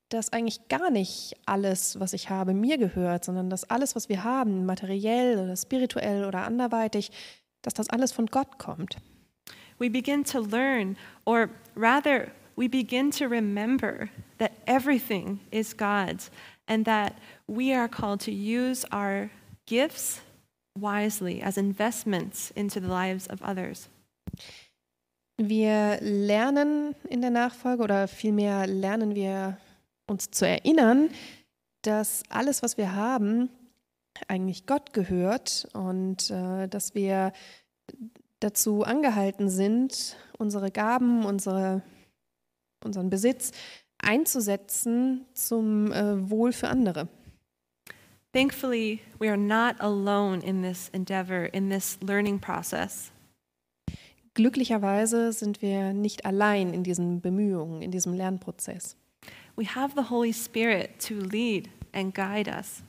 dass 0.09 0.31
eigentlich 0.31 0.67
gar 0.69 0.89
nicht 0.89 1.35
alles, 1.45 1.99
was 1.99 2.13
ich 2.13 2.29
habe, 2.29 2.53
mir 2.53 2.77
gehört, 2.77 3.25
sondern 3.25 3.49
dass 3.49 3.69
alles, 3.69 3.95
was 3.95 4.07
wir 4.07 4.23
haben, 4.23 4.65
materiell 4.65 5.39
oder 5.39 5.55
spirituell 5.57 6.23
oder 6.23 6.45
anderweitig, 6.45 7.11
dass 7.61 7.73
das 7.73 7.89
alles 7.89 8.13
von 8.13 8.27
Gott 8.27 8.59
kommt. 8.59 8.95
We 9.77 9.89
begin 9.89 10.23
to 10.23 10.39
learn, 10.39 10.95
or 11.25 11.49
rather, 11.75 12.31
we 12.55 12.67
begin 12.67 13.11
to 13.11 13.27
remember 13.27 14.09
that 14.37 14.53
everything 14.65 15.39
is 15.51 15.73
God's 15.73 16.29
and 16.67 16.85
that 16.85 17.17
we 17.47 17.73
are 17.73 17.87
called 17.87 18.21
to 18.21 18.31
use 18.31 18.85
our 18.91 19.29
gifts 19.65 20.21
wisely 20.77 21.41
as 21.41 21.57
investments 21.57 22.51
into 22.55 22.79
the 22.79 22.87
lives 22.87 23.27
of 23.27 23.41
others. 23.41 23.89
Wir 25.37 25.99
lernen 26.01 26.95
in 27.09 27.21
der 27.21 27.29
Nachfolge 27.29 27.83
oder 27.83 28.07
vielmehr 28.07 28.67
lernen 28.67 29.15
wir 29.15 29.57
uns 30.07 30.31
zu 30.31 30.47
erinnern, 30.47 31.09
dass 31.81 32.23
alles, 32.29 32.63
was 32.63 32.77
wir 32.77 32.95
haben, 32.95 33.49
eigentlich 34.27 34.65
Gott 34.65 34.93
gehört 34.93 35.67
und 35.73 36.29
äh, 36.29 36.67
dass 36.67 36.95
wir 36.95 37.33
dazu 38.39 38.83
angehalten 38.83 39.49
sind, 39.49 40.15
unsere 40.37 40.71
Gaben, 40.71 41.25
unsere, 41.25 41.81
unseren 42.85 43.09
Besitz 43.09 43.51
einzusetzen 43.97 45.25
zum 45.33 45.91
äh, 45.91 46.29
Wohl 46.29 46.53
für 46.53 46.69
andere. 46.69 47.07
Thankfully, 48.33 48.99
we 49.19 49.29
are 49.29 49.37
not 49.37 49.79
alone 49.79 50.43
in 50.43 50.61
this 50.61 50.89
endeavor, 50.89 51.45
in 51.53 51.69
this 51.69 51.97
learning 52.01 52.39
process. 52.39 53.11
Glücklicherweise 54.33 55.31
sind 55.31 55.61
wir 55.61 55.93
nicht 55.93 56.25
allein 56.25 56.73
in 56.73 56.83
diesen 56.83 57.21
Bemühungen, 57.21 57.81
in 57.81 57.91
diesem 57.91 58.13
Lernprozess. 58.13 58.97
We 59.55 59.65
have 59.65 59.93
the 59.95 60.09
Holy 60.09 60.33
Spirit 60.33 60.99
to 61.07 61.13
lead 61.13 61.69
and 61.93 62.13
guide 62.13 62.51
us. 62.51 62.83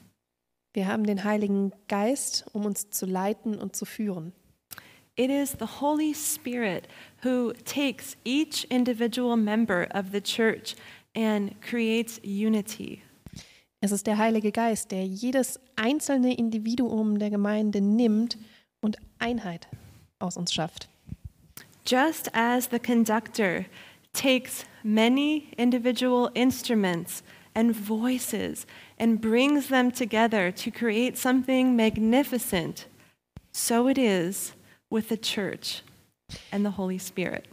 Wir 0.73 0.89
haben 0.89 1.05
den 1.05 1.23
Heiligen 1.23 1.73
Geist, 1.87 2.45
um 2.53 2.67
uns 2.67 2.91
zu 2.91 3.07
leiten 3.07 3.57
und 3.57 3.77
zu 3.77 3.85
führen. 3.85 4.33
It 5.17 5.31
is 5.31 5.53
the 5.53 5.81
Holy 5.81 6.13
Spirit 6.13 6.89
who 7.23 7.55
takes 7.65 8.17
each 8.25 8.65
individual 8.65 9.37
member 9.37 9.89
of 9.93 10.13
the 10.13 10.21
church 10.21 10.75
and 11.15 11.55
creates 11.63 12.21
unity. 12.23 13.03
Es 13.81 13.93
ist 13.93 14.07
der 14.07 14.19
Heilige 14.19 14.53
Geist, 14.53 14.91
der 14.91 15.07
jedes 15.07 15.59
einzelne 15.77 16.35
Individuum 16.35 17.19
der 17.19 17.31
Gemeinde 17.31 17.81
nimmt 17.81 18.37
und 18.83 18.97
Einheit 19.19 19.69
aus 20.19 20.37
uns 20.37 20.53
schafft. 20.53 20.89
Just 21.87 22.29
as 22.35 22.69
the 22.69 22.79
conductor 22.79 23.67
takes 24.13 24.65
many 24.83 25.49
individual 25.57 26.31
instruments 26.35 27.23
and 27.55 27.75
voices 27.75 28.67
and 28.99 29.21
brings 29.21 29.69
them 29.69 29.91
together 29.91 30.53
to 30.53 30.71
create 30.71 31.17
something 31.17 31.75
magnificent, 31.75 32.87
so 33.53 33.89
it 33.89 33.97
is 33.99 34.56
with 34.91 35.09
the 35.09 35.17
church 35.17 35.83
and 36.53 36.65
the 36.65 36.77
Holy 36.77 36.99
Spirit. 36.99 37.45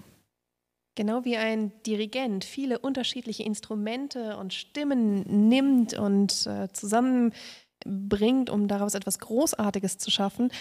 Genau 0.95 1.25
wie 1.25 1.37
ein 1.37 1.71
Dirigent 1.85 2.45
viele 2.45 2.77
unterschiedliche 2.77 3.43
Instrumente 3.43 4.37
und 4.37 4.53
Stimmen 4.53 5.49
nimmt 5.49 5.95
und 5.95 6.45
äh, 6.45 6.71
zusammenbringt, 6.71 8.51
um 8.51 8.67
daraus 8.67 8.93
etwas 8.93 9.17
Großartiges 9.17 9.97
zu 9.97 10.11
schaffen, 10.11 10.51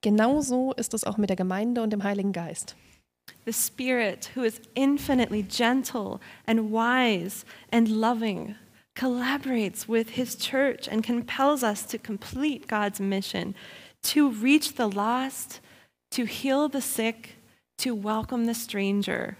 genauso 0.00 0.72
ist 0.72 0.94
es 0.94 1.04
auch 1.04 1.18
mit 1.18 1.28
der 1.28 1.36
Gemeinde 1.36 1.82
und 1.82 1.90
dem 1.90 2.04
Heiligen 2.04 2.32
Geist. 2.32 2.74
The 3.44 3.52
Spirit, 3.52 4.30
who 4.34 4.42
is 4.42 4.60
infinitely 4.74 5.42
gentle 5.42 6.20
and 6.46 6.72
wise 6.72 7.44
and 7.70 7.88
loving, 7.88 8.56
collaborates 8.94 9.88
with 9.88 10.10
His 10.10 10.36
church 10.36 10.88
and 10.88 11.04
compels 11.04 11.62
us 11.62 11.86
to 11.86 11.98
complete 11.98 12.66
God's 12.66 12.98
mission 12.98 13.54
to 14.02 14.28
reach 14.28 14.74
the 14.76 14.88
lost, 14.88 15.60
to 16.12 16.24
heal 16.24 16.68
the 16.68 16.80
sick, 16.80 17.36
to 17.78 17.94
welcome 17.94 18.46
the 18.46 18.54
stranger. 18.54 19.36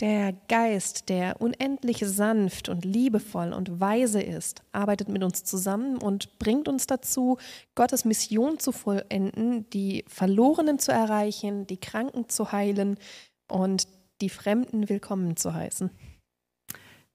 Der 0.00 0.32
Geist, 0.48 1.08
der 1.08 1.40
unendlich 1.40 1.98
sanft 2.04 2.68
und 2.68 2.84
liebevoll 2.84 3.52
und 3.52 3.78
weise 3.78 4.20
ist, 4.20 4.62
arbeitet 4.72 5.08
mit 5.08 5.22
uns 5.22 5.44
zusammen 5.44 5.98
und 5.98 6.38
bringt 6.38 6.66
uns 6.66 6.86
dazu, 6.86 7.38
Gottes 7.76 8.04
Mission 8.04 8.58
zu 8.58 8.72
vollenden, 8.72 9.68
die 9.70 10.04
Verlorenen 10.08 10.78
zu 10.78 10.90
erreichen, 10.90 11.66
die 11.66 11.76
Kranken 11.76 12.28
zu 12.28 12.50
heilen 12.50 12.98
und 13.48 13.86
die 14.20 14.30
Fremden 14.30 14.88
willkommen 14.88 15.36
zu 15.36 15.54
heißen. 15.54 15.90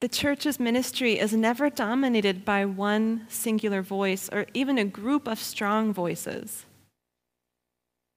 The 0.02 0.10
church's 0.10 0.60
ministry 0.60 1.14
is 1.14 1.34
never 1.34 1.70
dominated 1.70 2.46
by 2.46 2.66
one 2.66 3.22
singular 3.28 3.84
voice 3.84 4.30
or 4.32 4.46
even 4.54 4.78
a 4.78 4.86
group 4.86 5.28
of 5.28 5.42
strong 5.42 5.94
voices. 5.94 6.66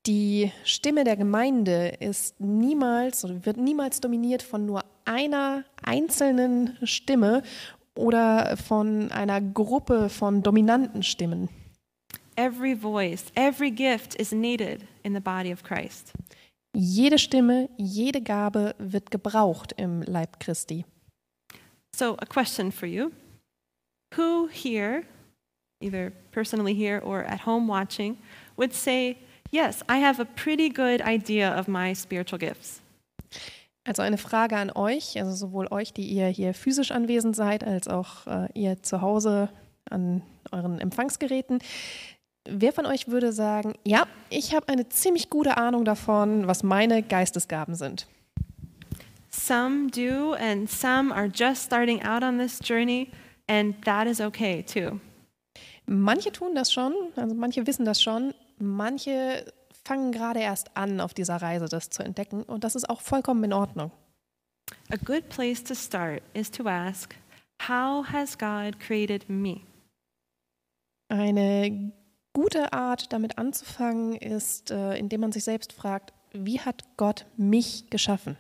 Die 0.07 0.51
Stimme 0.65 1.05
der 1.05 1.17
Gemeinde 1.17 1.89
ist 2.01 2.41
niemals 2.41 3.25
oder 3.25 3.45
wird 3.45 3.59
niemals 3.59 4.01
dominiert 4.01 4.43
von 4.43 4.65
nur 4.65 4.85
einer 5.05 5.65
einzelnen 5.83 6.79
Stimme 6.85 7.43
oder 7.95 8.57
von 8.57 9.13
einer 9.13 9.43
Gruppe 9.43 10.09
von 10.09 10.43
dominanten 10.43 11.03
Stimmen. 11.03 11.51
Every 12.37 12.75
voice, 12.75 13.27
every 13.35 13.71
gift 13.71 14.15
is 14.15 14.33
needed 14.33 14.87
in 15.03 15.13
the 15.13 15.21
body 15.21 15.53
of 15.53 15.63
Christ. 15.63 16.13
Jede 16.75 17.19
Stimme, 17.19 17.69
jede 17.77 18.23
Gabe 18.23 18.75
wird 18.79 19.11
gebraucht 19.11 19.75
im 19.77 20.03
Leib 20.03 20.41
Christi. 20.41 20.87
So, 21.95 22.17
a 22.19 22.25
question 22.25 22.73
for 22.73 22.87
you 22.87 23.11
Who 24.17 24.49
here, 24.49 25.05
either 25.81 26.13
personally 26.33 26.75
here 26.75 27.01
or 27.05 27.25
at 27.25 27.41
home 27.47 27.69
watching, 27.69 28.17
would 28.57 28.73
say, 28.73 29.19
Yes, 29.53 29.83
I 29.91 29.99
have 29.99 30.21
a 30.21 30.25
pretty 30.25 30.69
good 30.69 31.01
idea 31.01 31.59
of 31.59 31.67
my 31.67 31.93
spiritual 31.95 32.39
gifts? 32.39 32.81
Also 33.85 34.03
eine 34.03 34.19
Frage 34.19 34.57
an 34.57 34.71
euch, 34.71 35.19
also 35.19 35.33
sowohl 35.33 35.67
euch, 35.71 35.93
die 35.93 36.07
ihr 36.07 36.29
hier 36.29 36.55
physisch 36.55 36.93
anwesend 36.93 37.35
seid, 37.35 37.65
als 37.65 37.89
auch 37.89 38.27
äh, 38.27 38.49
ihr 38.55 38.83
zu 38.83 39.01
Hause 39.01 39.49
an 39.91 40.23
euren 40.53 40.79
Empfangsgeräten. 40.81 41.59
Wer 42.49 42.73
von 42.73 42.87
euch 42.87 43.09
würde 43.09 43.33
sagen, 43.33 43.75
ja, 43.85 44.07
ich 44.29 44.55
habe 44.55 44.69
eine 44.69 44.89
ziemlich 44.89 45.31
gute 45.31 45.57
Ahnung 45.57 45.85
davon, 45.85 46.47
was 46.47 46.63
meine 46.63 47.03
Geistesgaben 47.03 47.75
sind? 47.75 48.07
Some 49.31 49.91
do, 49.91 50.35
and 50.35 50.71
some 50.71 51.13
are 51.13 51.29
just 51.33 51.65
starting 51.65 52.03
out 52.05 52.23
on 52.23 52.39
this 52.39 52.61
journey, 52.63 53.09
and 53.49 53.75
that 53.85 54.07
is 54.07 54.21
okay 54.21 54.63
too. 54.63 55.01
Manche 55.87 56.31
tun 56.31 56.55
das 56.55 56.73
schon, 56.73 56.95
also 57.17 57.35
manche 57.35 57.67
wissen 57.67 57.85
das 57.85 58.01
schon, 58.01 58.33
manche 58.61 59.53
fangen 59.85 60.13
gerade 60.13 60.41
erst 60.41 60.77
an, 60.77 61.01
auf 61.01 61.15
dieser 61.15 61.37
Reise 61.37 61.67
das 61.67 61.91
zu 61.91 62.03
entdecken 62.03 62.43
und 62.43 62.65
das 62.65 62.75
ist 62.75 62.89
auch 62.89 63.01
vollkommen 63.01 63.45
in 63.45 63.53
Ordnung. 63.53 63.91
A 64.91 64.97
good 64.97 65.29
place 65.29 65.63
to 65.65 65.75
start 65.75 66.23
is 66.35 66.51
to 66.51 66.67
ask, 66.69 67.15
How 67.69 68.07
has 68.07 68.39
God 68.39 68.79
created 68.81 69.29
me? 69.29 69.61
Eine 71.09 71.93
gute 72.33 72.73
Art, 72.73 73.13
damit 73.13 73.37
anzufangen, 73.37 74.15
ist, 74.15 74.71
äh, 74.71 74.97
indem 74.97 75.23
man 75.23 75.33
sich 75.33 75.45
selbst 75.45 75.73
fragt, 75.73 76.15
wie 76.33 76.61
hat 76.61 76.85
Gott 76.97 77.27
mich 77.37 77.91
geschaffen? 77.91 78.39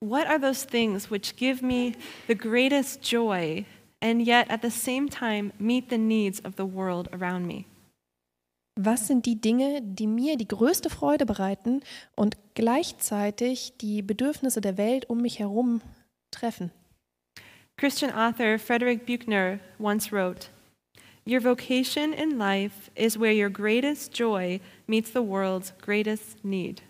What 0.00 0.26
are 0.26 0.38
those 0.38 0.66
things 0.66 1.10
which 1.10 1.36
give 1.36 1.64
me 1.64 1.92
the 2.28 2.36
greatest 2.36 3.02
joy 3.02 3.64
and 4.00 4.20
yet 4.20 4.50
at 4.50 4.60
the 4.62 4.70
same 4.70 5.08
time 5.08 5.52
meet 5.58 5.88
the 5.88 5.98
needs 5.98 6.44
of 6.44 6.54
the 6.56 6.64
world 6.64 7.08
around 7.14 7.46
me? 7.46 7.64
Was 8.78 9.06
sind 9.06 9.24
die 9.24 9.40
Dinge, 9.40 9.80
die 9.82 10.06
mir 10.06 10.36
die 10.36 10.48
größte 10.48 10.90
Freude 10.90 11.24
bereiten 11.24 11.80
und 12.14 12.36
gleichzeitig 12.54 13.78
die 13.80 14.02
Bedürfnisse 14.02 14.60
der 14.60 14.76
Welt 14.76 15.08
um 15.08 15.22
mich 15.22 15.38
herum 15.38 15.80
treffen? 16.30 16.70
Christian 17.78 18.12
author 18.12 18.58
Frederick 18.58 19.06
Buechner 19.06 19.60
once 19.78 20.12
wrote 20.12 20.48
Your 21.26 21.42
vocation 21.42 22.12
in 22.12 22.36
life 22.36 22.90
is 22.94 23.18
where 23.18 23.32
your 23.32 23.50
greatest 23.50 24.16
joy 24.16 24.60
meets 24.86 25.10
the 25.10 25.26
world's 25.26 25.72
greatest 25.78 26.44
need. 26.44 26.82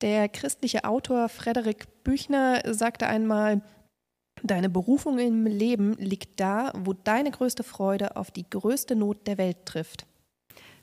Der 0.00 0.30
christliche 0.30 0.84
Autor 0.84 1.28
Frederik 1.28 1.86
Büchner 2.02 2.62
sagte 2.72 3.06
einmal, 3.06 3.60
Deine 4.42 4.68
Berufung 4.68 5.18
im 5.18 5.46
Leben 5.46 5.94
liegt 5.94 6.40
da, 6.40 6.72
wo 6.74 6.92
deine 6.92 7.30
größte 7.30 7.62
Freude 7.62 8.16
auf 8.16 8.30
die 8.30 8.48
größte 8.48 8.96
Not 8.96 9.26
der 9.26 9.38
Welt 9.38 9.64
trifft. 9.64 10.06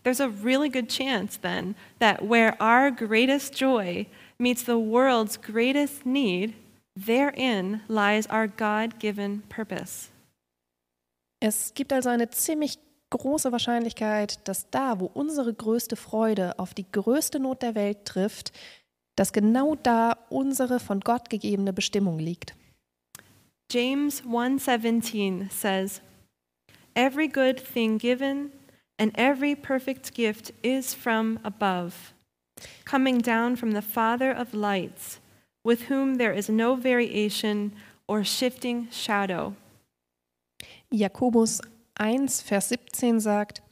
There's 0.04 0.20
a 0.20 0.30
really 0.30 0.70
good 0.70 0.90
chance 0.90 1.38
then 1.38 1.76
that 2.00 2.24
where 2.24 2.56
our 2.62 2.90
greatest 2.92 3.54
joy 3.56 4.08
meets 4.40 4.64
the 4.64 4.80
world's 4.80 5.38
greatest 5.38 6.06
need, 6.06 6.56
therein 6.96 7.82
lies 7.88 8.28
our 8.28 8.48
God 8.48 9.00
given 9.00 9.44
purpose. 9.50 10.10
Es 11.40 11.74
gibt 11.74 11.92
also 11.94 12.10
eine 12.10 12.30
ziemlich 12.30 12.78
große 13.10 13.52
Wahrscheinlichkeit, 13.52 14.40
dass 14.48 14.70
da, 14.70 15.00
wo 15.00 15.06
unsere 15.06 15.54
größte 15.54 15.96
Freude 15.96 16.58
auf 16.58 16.74
die 16.74 16.86
größte 16.92 17.40
Not 17.40 17.62
der 17.62 17.76
Welt 17.76 18.06
trifft, 18.06 18.52
dass 19.16 19.34
genau 19.34 19.76
da 19.76 20.18
unsere 20.30 20.80
von 20.80 21.02
Gott 21.02 21.30
gegebene 21.30 21.74
Bestimmung 21.74 22.18
liegt. 22.18 22.56
James 23.72 24.24
1:17 24.24 25.50
says, 25.50 26.02
"Every 26.94 27.28
good 27.28 27.58
thing 27.58 27.98
given 27.98 28.52
and 29.02 29.12
every 29.18 29.56
perfect 29.56 30.14
gift 30.14 30.54
is 30.62 30.94
from 30.94 31.40
above, 31.44 32.14
coming 32.86 33.20
down 33.20 33.58
from 33.58 33.72
the 33.72 33.82
Father 33.82 34.32
of 34.32 34.54
lights, 34.54 35.20
with 35.64 35.90
whom 35.90 36.20
there 36.20 36.38
is 36.38 36.50
no 36.50 36.76
variation 36.76 37.74
or 38.08 38.24
shifting 38.24 38.88
shadow." 38.92 39.56
Jakobus 40.92 41.62
1, 41.98 42.44
Vers 42.44 42.70
17 42.70 43.20
sagt, 43.20 43.64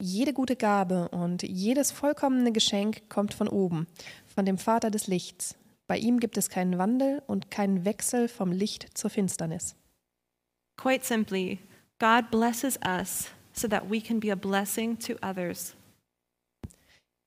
jede 0.00 0.32
gute 0.32 0.54
Gabe 0.54 1.08
und 1.08 1.42
jedes 1.42 1.90
vollkommene 1.90 2.52
Geschenk 2.52 3.08
kommt 3.08 3.34
von 3.34 3.48
oben, 3.48 3.88
von 4.26 4.44
dem 4.46 4.58
Vater 4.58 4.90
des 4.90 5.08
Lichts. 5.08 5.56
Bei 5.88 5.98
ihm 5.98 6.20
gibt 6.20 6.36
es 6.36 6.50
keinen 6.50 6.78
Wandel 6.78 7.22
und 7.26 7.50
keinen 7.50 7.84
Wechsel 7.84 8.28
vom 8.28 8.52
Licht 8.52 8.96
zur 8.96 9.10
Finsternis. 9.10 9.74
Quite 10.76 11.04
simply, 11.04 11.58
God 11.98 12.30
blesses 12.30 12.78
us 12.86 13.30
so 13.58 13.68
that 13.68 13.88
we 13.88 14.00
can 14.00 14.20
be 14.20 14.30
a 14.30 14.36
blessing 14.36 14.98
to 14.98 15.16
others. 15.22 15.74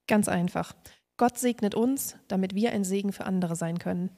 Ganz 0.08 0.28
einfach. 0.28 0.74
Gott 1.18 1.38
segnet 1.38 1.76
uns, 1.76 2.16
damit 2.28 2.56
wir 2.56 2.72
ein 2.72 2.84
Segen 2.84 3.14
für 3.14 3.26
andere 3.26 3.56
sein 3.56 3.78
können. 3.78 4.10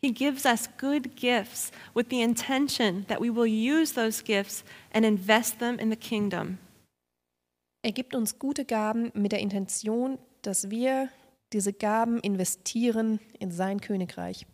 He 0.00 0.12
gives 0.12 0.46
us 0.46 0.68
good 0.78 1.16
gifts 1.16 1.72
with 1.94 2.06
the 2.10 2.22
intention 2.22 3.04
that 3.08 3.20
we 3.20 3.30
will 3.30 3.46
use 3.46 3.92
those 3.92 4.22
gifts 4.22 4.64
and 4.92 5.04
invest 5.04 5.58
them 5.58 5.78
in 5.78 5.90
the 5.90 5.96
kingdom. 5.96 6.58
Er 7.82 7.92
gibt 7.92 8.14
uns 8.14 8.38
gute 8.38 8.64
Gaben 8.64 9.10
mit 9.14 9.32
der 9.32 9.40
Intention, 9.40 10.18
dass 10.42 10.70
wir 10.70 11.08
diese 11.52 11.72
Gaben 11.72 12.20
investieren 12.20 13.20
in 13.38 13.50
sein 13.50 13.80
Königreich. 13.80 14.46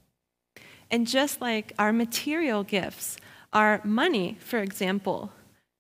And 0.91 1.11
just 1.13 1.41
like 1.41 1.75
our 1.79 1.93
material 1.93 2.65
gifts, 2.65 3.17
our 3.53 3.81
money, 3.85 4.37
for 4.39 4.61
example, 4.61 5.31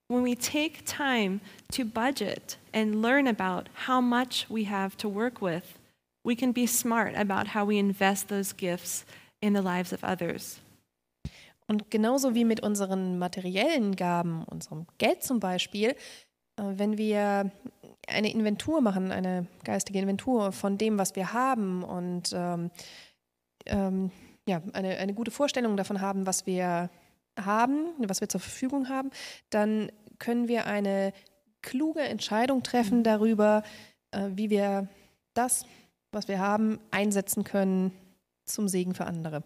when 0.08 0.22
we 0.22 0.34
take 0.34 0.84
time 0.84 1.40
to 1.72 1.84
budget 1.84 2.56
and 2.72 3.02
learn 3.02 3.26
about 3.26 3.68
how 3.86 4.00
much 4.00 4.46
we 4.48 4.64
have 4.64 4.96
to 4.98 5.08
work 5.08 5.40
with, 5.40 5.78
we 6.24 6.36
can 6.36 6.52
be 6.52 6.66
smart 6.66 7.14
about 7.16 7.48
how 7.48 7.64
we 7.64 7.78
invest 7.78 8.28
those 8.28 8.52
gifts 8.52 9.04
in 9.40 9.52
the 9.52 9.62
lives 9.62 9.92
of 9.92 10.04
others. 10.04 10.60
Und 11.68 11.90
genauso 11.90 12.34
wie 12.34 12.44
mit 12.44 12.60
unseren 12.60 13.18
materiellen 13.18 13.96
Gaben, 13.96 14.44
unserem 14.44 14.86
Geld 14.98 15.24
zum 15.24 15.40
Beispiel, 15.40 15.96
äh, 16.56 16.62
wenn 16.76 16.96
wir 16.96 17.50
eine 18.06 18.30
Inventur 18.30 18.80
machen, 18.80 19.10
eine 19.10 19.46
geistige 19.64 19.98
Inventur 19.98 20.52
von 20.52 20.78
dem, 20.78 20.96
was 20.96 21.16
wir 21.16 21.32
haben 21.32 21.82
und 21.82 22.32
ähm, 22.32 22.70
ähm, 23.66 24.12
ja, 24.48 24.62
eine, 24.74 24.96
eine 24.96 25.12
gute 25.12 25.32
Vorstellung 25.32 25.76
davon 25.76 26.00
haben, 26.00 26.24
was 26.24 26.46
wir 26.46 26.88
haben, 27.36 27.88
was 27.98 28.20
wir 28.20 28.28
zur 28.28 28.40
Verfügung 28.40 28.88
haben, 28.88 29.10
dann 29.50 29.90
können 30.18 30.48
wir 30.48 30.66
eine 30.66 31.12
kluge 31.62 32.00
Entscheidung 32.00 32.62
treffen 32.62 33.02
darüber, 33.02 33.62
äh, 34.12 34.30
wie 34.34 34.50
wir 34.50 34.88
das, 35.34 35.66
was 36.12 36.28
wir 36.28 36.38
haben, 36.38 36.78
einsetzen 36.90 37.44
können 37.44 37.92
zum 38.44 38.68
Segen 38.68 38.94
für 38.94 39.06
andere. 39.06 39.42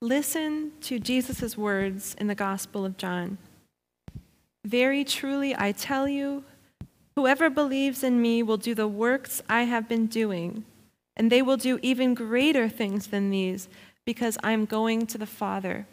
Listen 0.00 0.72
to 0.80 0.94
Jesus' 0.96 1.56
words 1.56 2.14
in 2.14 2.28
the 2.28 2.34
Gospel 2.34 2.84
of 2.84 2.94
John. 2.98 3.38
Very 4.64 5.04
truly, 5.04 5.54
I 5.54 5.72
tell 5.72 6.06
you, 6.06 6.44
whoever 7.16 7.50
believes 7.50 8.02
in 8.02 8.20
me 8.20 8.42
will 8.42 8.58
do 8.58 8.74
the 8.74 8.88
works 8.88 9.42
I 9.48 9.64
have 9.64 9.88
been 9.88 10.06
doing, 10.06 10.64
and 11.16 11.30
they 11.30 11.42
will 11.42 11.56
do 11.56 11.78
even 11.82 12.14
greater 12.14 12.68
things 12.68 13.08
than 13.08 13.30
these, 13.30 13.68
because 14.04 14.38
I 14.42 14.52
am 14.52 14.66
going 14.66 15.06
to 15.06 15.18
the 15.18 15.26
Father. 15.26 15.86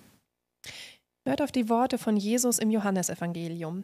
Hört 1.28 1.42
auf 1.42 1.52
die 1.52 1.70
Worte 1.70 1.98
von 1.98 2.18
Jesus 2.18 2.60
im 2.60 2.70
Johannesevangelium. 2.70 3.84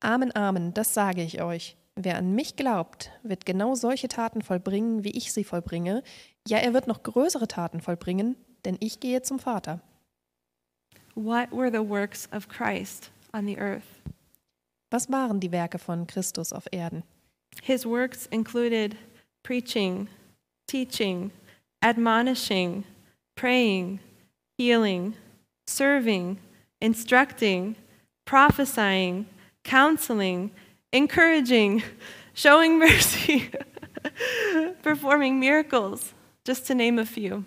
Amen, 0.00 0.34
Amen, 0.36 0.74
das 0.74 0.92
sage 0.92 1.22
ich 1.22 1.40
euch. 1.40 1.76
Wer 1.96 2.18
an 2.18 2.34
mich 2.34 2.56
glaubt, 2.56 3.10
wird 3.22 3.46
genau 3.46 3.74
solche 3.74 4.06
Taten 4.06 4.42
vollbringen, 4.42 5.02
wie 5.02 5.10
ich 5.10 5.32
sie 5.32 5.44
vollbringe. 5.44 6.02
Ja, 6.46 6.58
er 6.58 6.74
wird 6.74 6.86
noch 6.86 7.02
größere 7.02 7.48
Taten 7.48 7.80
vollbringen, 7.80 8.36
denn 8.64 8.76
ich 8.80 9.00
gehe 9.00 9.22
zum 9.22 9.38
Vater. 9.38 9.80
What 11.14 11.50
were 11.50 11.70
the 11.72 11.88
works 11.88 12.28
of 12.32 12.48
Christ 12.48 13.10
on 13.32 13.46
the 13.46 13.58
earth? 13.58 13.86
Was 14.90 15.10
waren 15.10 15.40
die 15.40 15.50
Werke 15.50 15.78
von 15.78 16.06
Christus 16.06 16.52
auf 16.52 16.66
Erden? 16.70 17.02
His 17.62 17.84
works 17.84 18.26
included 18.26 18.94
preaching, 19.42 20.06
teaching, 20.66 21.32
admonishing, 21.82 22.84
praying, 23.34 23.98
healing, 24.58 25.14
serving, 25.68 26.38
instructing, 26.80 27.76
prophesying, 28.24 29.26
counseling, 29.64 30.50
encouraging, 30.92 31.82
showing 32.34 32.78
mercy, 32.78 33.50
performing 34.82 35.40
miracles, 35.40 36.14
just 36.44 36.66
to 36.66 36.74
name 36.74 36.98
a 36.98 37.06
few. 37.06 37.44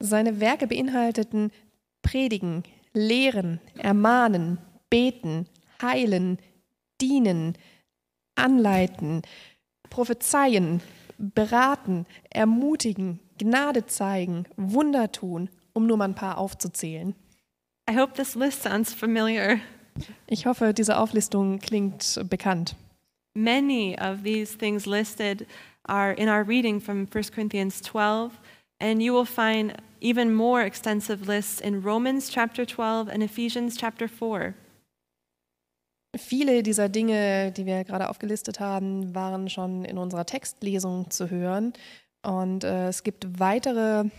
Seine 0.00 0.40
Werke 0.40 0.66
beinhalteten 0.66 1.50
Predigen, 2.02 2.62
Lehren, 2.94 3.60
Ermahnen, 3.76 4.58
Beten, 4.90 5.46
Heilen, 5.82 6.38
Dienen, 7.00 7.58
Anleiten, 8.36 9.22
Prophezeien, 9.90 10.80
Beraten, 11.18 12.06
Ermutigen, 12.30 13.20
Gnade 13.38 13.86
zeigen, 13.86 14.44
Wunder 14.56 15.10
tun, 15.10 15.50
um 15.72 15.86
nur 15.86 15.96
mal 15.96 16.06
ein 16.06 16.14
paar 16.14 16.38
aufzuzählen. 16.38 17.14
I 17.88 17.94
hope 17.94 18.16
this 18.16 18.36
list 18.36 18.64
sounds 18.64 18.92
familiar. 18.92 19.60
Ich 20.26 20.44
hoffe, 20.44 20.74
diese 20.74 20.98
Auflistung 20.98 21.58
klingt 21.58 22.20
bekannt. 22.28 22.76
Many 23.34 23.96
of 23.98 24.24
these 24.24 24.58
things 24.58 24.84
listed 24.84 25.46
are 25.84 26.12
in 26.12 26.28
our 26.28 26.46
reading 26.46 26.82
from 26.82 27.06
1 27.10 27.32
Corinthians 27.34 27.80
12, 27.80 28.38
and 28.78 29.02
you 29.02 29.14
will 29.14 29.24
find 29.24 29.72
even 30.02 30.34
more 30.34 30.62
extensive 30.62 31.26
lists 31.26 31.62
in 31.62 31.82
Romans 31.82 32.28
chapter 32.30 32.66
12 32.66 33.08
and 33.08 33.22
Ephesians 33.22 33.78
chapter 33.78 34.06
4. 34.06 34.54
Viele 36.14 36.62
dieser 36.62 36.90
Dinge, 36.90 37.52
die 37.52 37.64
wir 37.64 37.84
gerade 37.84 38.10
aufgelistet 38.10 38.60
haben, 38.60 39.14
waren 39.14 39.48
schon 39.48 39.86
in 39.86 39.96
unserer 39.96 40.26
Textlesung 40.26 41.10
zu 41.10 41.30
hören. 41.30 41.72
Und 42.22 42.64
äh, 42.64 42.88
es 42.88 43.02
gibt 43.02 43.38
weitere 43.38 44.10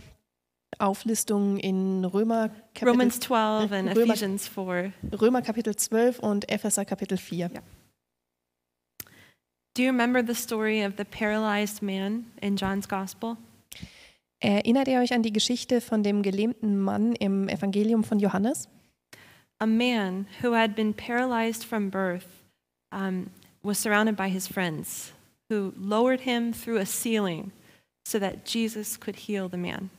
Auflistungen 0.77 1.57
in 1.57 2.05
Römer 2.05 2.49
Kapitel, 2.73 2.87
Romans 2.87 3.19
12 3.19 3.71
and 3.71 3.89
Römer- 3.89 4.13
Ephesians 4.13 4.47
4. 4.47 4.93
Römer 5.19 5.41
Kapitel 5.41 5.75
12 5.75 6.19
und 6.19 6.49
Epheser 6.49 6.85
Kapitel 6.85 7.17
4. 7.17 7.49
Ja. 7.53 7.61
Do 9.75 9.83
you 9.83 9.89
remember 9.91 10.21
the 10.25 10.35
story 10.35 10.83
of 10.85 10.93
the 10.97 11.05
paralyzed 11.05 11.81
man 11.81 12.25
in 12.41 12.55
John's 12.55 12.87
Gospel? 12.87 13.37
Erinnert 14.41 14.87
ihr 14.87 14.99
euch 14.99 15.13
an 15.13 15.21
die 15.21 15.33
Geschichte 15.33 15.81
von 15.81 16.01
dem 16.03 16.21
gelähmten 16.21 16.79
Mann 16.79 17.13
im 17.15 17.49
Evangelium 17.49 18.03
von 18.03 18.19
Johannes? 18.19 18.69
A 19.59 19.65
man 19.65 20.27
who 20.41 20.53
had 20.53 20.75
been 20.75 20.93
paralyzed 20.93 21.65
from 21.65 21.89
birth 21.89 22.27
um, 22.93 23.29
was 23.61 23.77
surrounded 23.77 24.15
by 24.15 24.29
his 24.29 24.47
friends, 24.47 25.11
who 25.49 25.73
lowered 25.77 26.21
him 26.21 26.53
through 26.53 26.79
a 26.79 26.85
ceiling 26.85 27.51
so 28.05 28.17
that 28.19 28.45
Jesus 28.45 28.97
could 28.97 29.17
heal 29.27 29.49
the 29.49 29.57
man. 29.57 29.89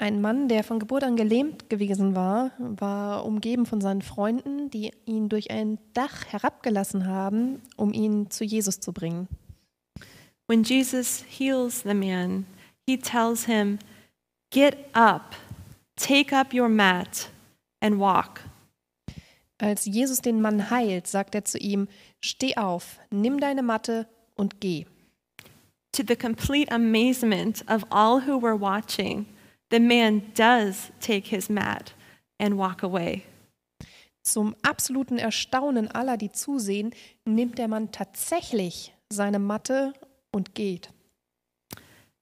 Ein 0.00 0.20
Mann, 0.20 0.46
der 0.46 0.62
von 0.62 0.78
Geburt 0.78 1.02
an 1.02 1.16
gelähmt 1.16 1.68
gewesen 1.68 2.14
war, 2.14 2.52
war 2.58 3.24
umgeben 3.24 3.66
von 3.66 3.80
seinen 3.80 4.02
Freunden, 4.02 4.70
die 4.70 4.92
ihn 5.06 5.28
durch 5.28 5.50
ein 5.50 5.78
Dach 5.92 6.24
herabgelassen 6.26 7.06
haben, 7.08 7.60
um 7.76 7.92
ihn 7.92 8.30
zu 8.30 8.44
Jesus 8.44 8.78
zu 8.78 8.92
bringen. 8.92 9.26
When 10.46 10.62
Jesus 10.62 11.24
heals 11.28 11.82
the 11.82 11.94
man, 11.94 12.46
he 12.86 12.96
tells 12.96 13.46
him, 13.46 13.80
Get 14.50 14.76
up, 14.94 15.34
take 15.96 16.34
up 16.34 16.54
your 16.54 16.68
mat, 16.68 17.28
and 17.80 17.98
walk. 17.98 18.40
Als 19.58 19.84
Jesus 19.84 20.20
den 20.20 20.40
Mann 20.40 20.70
heilt, 20.70 21.08
sagt 21.08 21.34
er 21.34 21.44
zu 21.44 21.58
ihm, 21.58 21.88
Steh 22.20 22.56
auf, 22.56 23.00
nimm 23.10 23.40
deine 23.40 23.64
Matte 23.64 24.06
und 24.36 24.60
geh. 24.60 24.86
To 25.92 26.04
the 26.06 26.14
complete 26.14 26.70
amazement 26.72 27.64
of 27.68 27.84
all 27.90 28.20
who 28.20 28.40
were 28.40 28.58
watching, 28.58 29.26
the 29.70 29.80
man 29.80 30.32
does 30.34 30.90
take 31.00 31.26
his 31.28 31.48
mat 31.48 31.92
and 32.38 32.56
walk 32.56 32.82
away. 32.82 33.24
Zum 34.22 34.54
absoluten 34.62 35.18
Erstaunen 35.18 35.88
aller, 35.88 36.16
die 36.16 36.30
zusehen, 36.30 36.94
nimmt 37.24 37.58
der 37.58 37.68
Mann 37.68 37.92
tatsächlich 37.92 38.92
seine 39.10 39.38
Matte 39.38 39.94
und 40.32 40.54
geht. 40.54 40.90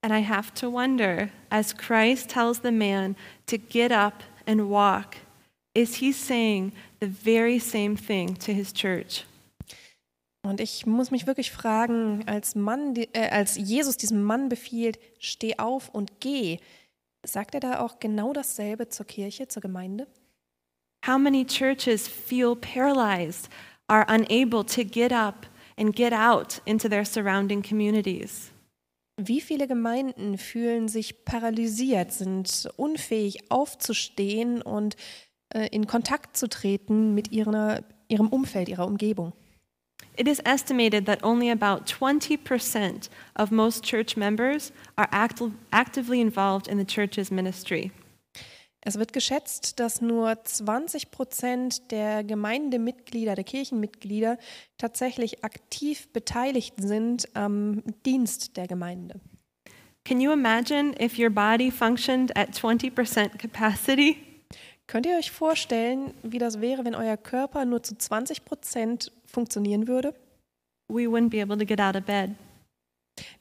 And 0.02 0.12
I 0.12 0.20
have 0.20 0.54
to 0.54 0.70
wonder, 0.70 1.30
as 1.50 1.76
Christ 1.76 2.30
tells 2.30 2.60
the 2.62 2.70
man 2.70 3.16
to 3.46 3.58
get 3.58 3.90
up 3.90 4.22
and 4.46 4.70
walk, 4.70 5.16
is 5.74 5.96
he 5.96 6.12
saying 6.12 6.72
the 7.00 7.08
very 7.08 7.58
same 7.58 7.96
thing 7.96 8.36
to 8.38 8.52
his 8.52 8.72
church? 8.72 9.24
Und 10.44 10.60
ich 10.60 10.86
muss 10.86 11.10
mich 11.10 11.26
wirklich 11.26 11.50
fragen, 11.50 12.22
als, 12.26 12.54
Mann, 12.54 12.94
äh, 12.94 13.28
als 13.30 13.56
Jesus 13.56 13.96
diesem 13.96 14.22
Mann 14.22 14.48
befiehlt, 14.48 15.00
steh 15.18 15.58
auf 15.58 15.88
und 15.88 16.20
geh, 16.20 16.60
sagt 17.26 17.54
er 17.54 17.60
da 17.60 17.80
auch 17.80 17.98
genau 17.98 18.32
dasselbe 18.32 18.88
zur 18.88 19.06
Kirche, 19.06 19.48
zur 19.48 19.62
Gemeinde? 19.62 20.06
How 21.06 21.18
many 21.18 21.44
churches 21.44 22.08
feel 22.08 22.56
paralyzed, 22.56 23.48
are 23.88 24.04
unable 24.08 24.64
to 24.64 24.84
get 24.84 25.12
up 25.12 25.46
and 25.76 25.94
get 25.94 26.12
out 26.12 26.60
into 26.64 26.88
their 26.88 27.04
surrounding 27.04 27.62
communities? 27.62 28.50
Wie 29.18 29.40
viele 29.40 29.66
Gemeinden 29.66 30.36
fühlen 30.36 30.88
sich 30.88 31.24
paralysiert, 31.24 32.12
sind 32.12 32.68
unfähig 32.76 33.50
aufzustehen 33.50 34.60
und 34.60 34.96
äh, 35.54 35.68
in 35.68 35.86
Kontakt 35.86 36.36
zu 36.36 36.48
treten 36.48 37.14
mit 37.14 37.32
ihrer, 37.32 37.82
ihrem 38.08 38.28
Umfeld, 38.28 38.68
ihrer 38.68 38.86
Umgebung? 38.86 39.32
It 40.16 40.26
is 40.26 40.40
estimated 40.44 41.04
that 41.06 41.22
only 41.22 41.50
about 41.50 41.86
20% 41.86 43.10
of 43.34 43.50
most 43.50 43.84
church 43.84 44.16
members 44.16 44.72
are 44.96 45.08
active, 45.12 45.52
actively 45.72 46.20
involved 46.20 46.68
in 46.68 46.78
the 46.78 46.86
church's 46.86 47.30
ministry. 47.30 47.92
Es 48.80 48.98
wird 48.98 49.12
geschätzt, 49.12 49.80
dass 49.80 50.00
nur 50.00 50.44
20 50.44 51.10
Prozent 51.10 51.90
der 51.90 52.22
Gemeindemitglieder, 52.22 53.34
der 53.34 53.44
Kirchenmitglieder 53.44 54.38
tatsächlich 54.78 55.44
aktiv 55.44 56.08
beteiligt 56.12 56.74
sind 56.78 57.28
am 57.34 57.82
Dienst 58.06 58.56
der 58.56 58.68
Gemeinde. 58.68 59.20
Can 60.04 60.20
you 60.20 60.32
imagine 60.32 60.94
if 61.00 61.18
your 61.18 61.30
body 61.30 61.68
functioned 61.68 62.34
at 62.36 62.54
20% 62.54 63.38
capacity? 63.38 64.25
Könnt 64.86 65.06
ihr 65.06 65.16
euch 65.16 65.32
vorstellen, 65.32 66.14
wie 66.22 66.38
das 66.38 66.60
wäre, 66.60 66.84
wenn 66.84 66.94
euer 66.94 67.16
Körper 67.16 67.64
nur 67.64 67.82
zu 67.82 67.96
20 67.96 68.44
Prozent 68.44 69.10
funktionieren 69.24 69.88
würde? 69.88 70.14
We 70.88 71.08
wouldn't 71.08 71.30
be 71.30 71.42
able 71.42 71.58
to 71.58 71.64
get 71.64 71.80
out 71.80 71.96
of 71.96 72.04
bed. 72.04 72.36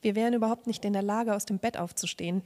Wir 0.01 0.15
wären 0.15 0.33
überhaupt 0.33 0.65
nicht 0.65 0.83
in 0.85 0.93
der 0.93 1.03
Lage, 1.03 1.35
aus 1.35 1.45
dem 1.45 1.59
Bett 1.59 1.77
aufzustehen. 1.77 2.41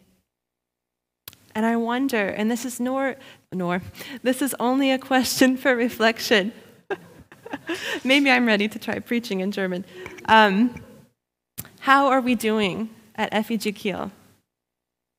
And 1.54 1.66
I 1.66 1.76
wonder, 1.76 2.36
and 2.38 2.52
this 2.52 2.66
is 2.66 2.80
nor, 2.80 3.16
nor, 3.54 3.82
this 4.24 4.42
is 4.42 4.54
only 4.60 4.92
a 4.92 4.98
question 4.98 5.58
for 5.58 5.76
reflection. 5.76 6.52
Maybe 8.04 8.30
I'm 8.30 8.46
ready 8.46 8.68
to 8.68 8.80
try 8.80 9.00
preaching 9.00 9.40
in 9.40 9.52
German. 9.52 9.86
Um, 10.28 10.76
how 11.80 12.08
are 12.08 12.22
we 12.22 12.36
doing 12.36 12.90
at 13.16 13.34
FEG 13.34 13.74
Kiel? 13.76 14.12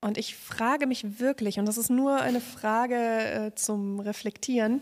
Und 0.02 0.16
ich 0.16 0.34
frage 0.34 0.86
mich 0.86 1.20
wirklich, 1.20 1.58
und 1.58 1.66
das 1.66 1.76
ist 1.76 1.90
nur 1.90 2.20
eine 2.20 2.40
Frage 2.40 2.96
äh, 2.96 3.54
zum 3.54 4.00
Reflektieren, 4.00 4.80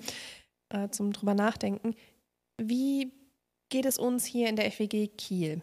äh, 0.68 0.88
zum 0.90 1.12
drüber 1.12 1.34
nachdenken, 1.34 1.96
wie 2.60 3.12
geht 3.68 3.84
es 3.84 3.98
uns 3.98 4.24
hier 4.24 4.48
in 4.48 4.56
der 4.56 4.70
FWG 4.70 5.08
Kiel? 5.16 5.60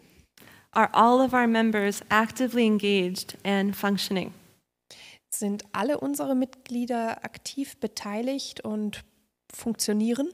Are 0.72 0.92
all 0.92 1.24
of 1.24 1.32
our 1.32 1.46
members 1.46 2.02
actively 2.10 2.66
engaged 2.66 3.38
and 3.44 3.74
functioning? 3.74 4.34
Sind 5.34 5.64
alle 5.72 5.98
unsere 6.00 6.34
Mitglieder 6.34 7.24
aktiv 7.24 7.78
beteiligt 7.78 8.60
und 8.60 9.04
funktionieren? 9.52 10.28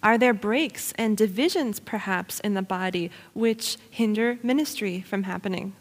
Are 0.00 0.18
there 0.18 0.34
breaks 0.34 0.92
and 0.98 1.18
divisions 1.18 1.80
perhaps 1.80 2.40
in 2.40 2.54
the 2.56 2.62
body 2.62 3.10
which 3.34 3.78
hinder 3.90 4.38
ministry 4.42 5.04
from 5.06 5.24
happening? 5.24 5.74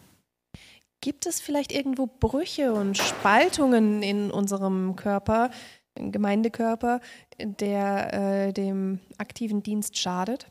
Gibt 1.02 1.26
es 1.26 1.42
vielleicht 1.42 1.72
irgendwo 1.72 2.06
Brüche 2.06 2.74
und 2.74 2.96
Spaltungen 2.96 4.04
in 4.04 4.30
unserem 4.30 4.96
Körper, 4.96 5.50
im 5.96 6.12
Gemeindekörper, 6.12 7.02
der 7.40 8.14
äh, 8.48 8.54
dem 8.54 9.00
aktiven 9.18 9.64
Dienst 9.64 9.98
schadet? 9.98 10.46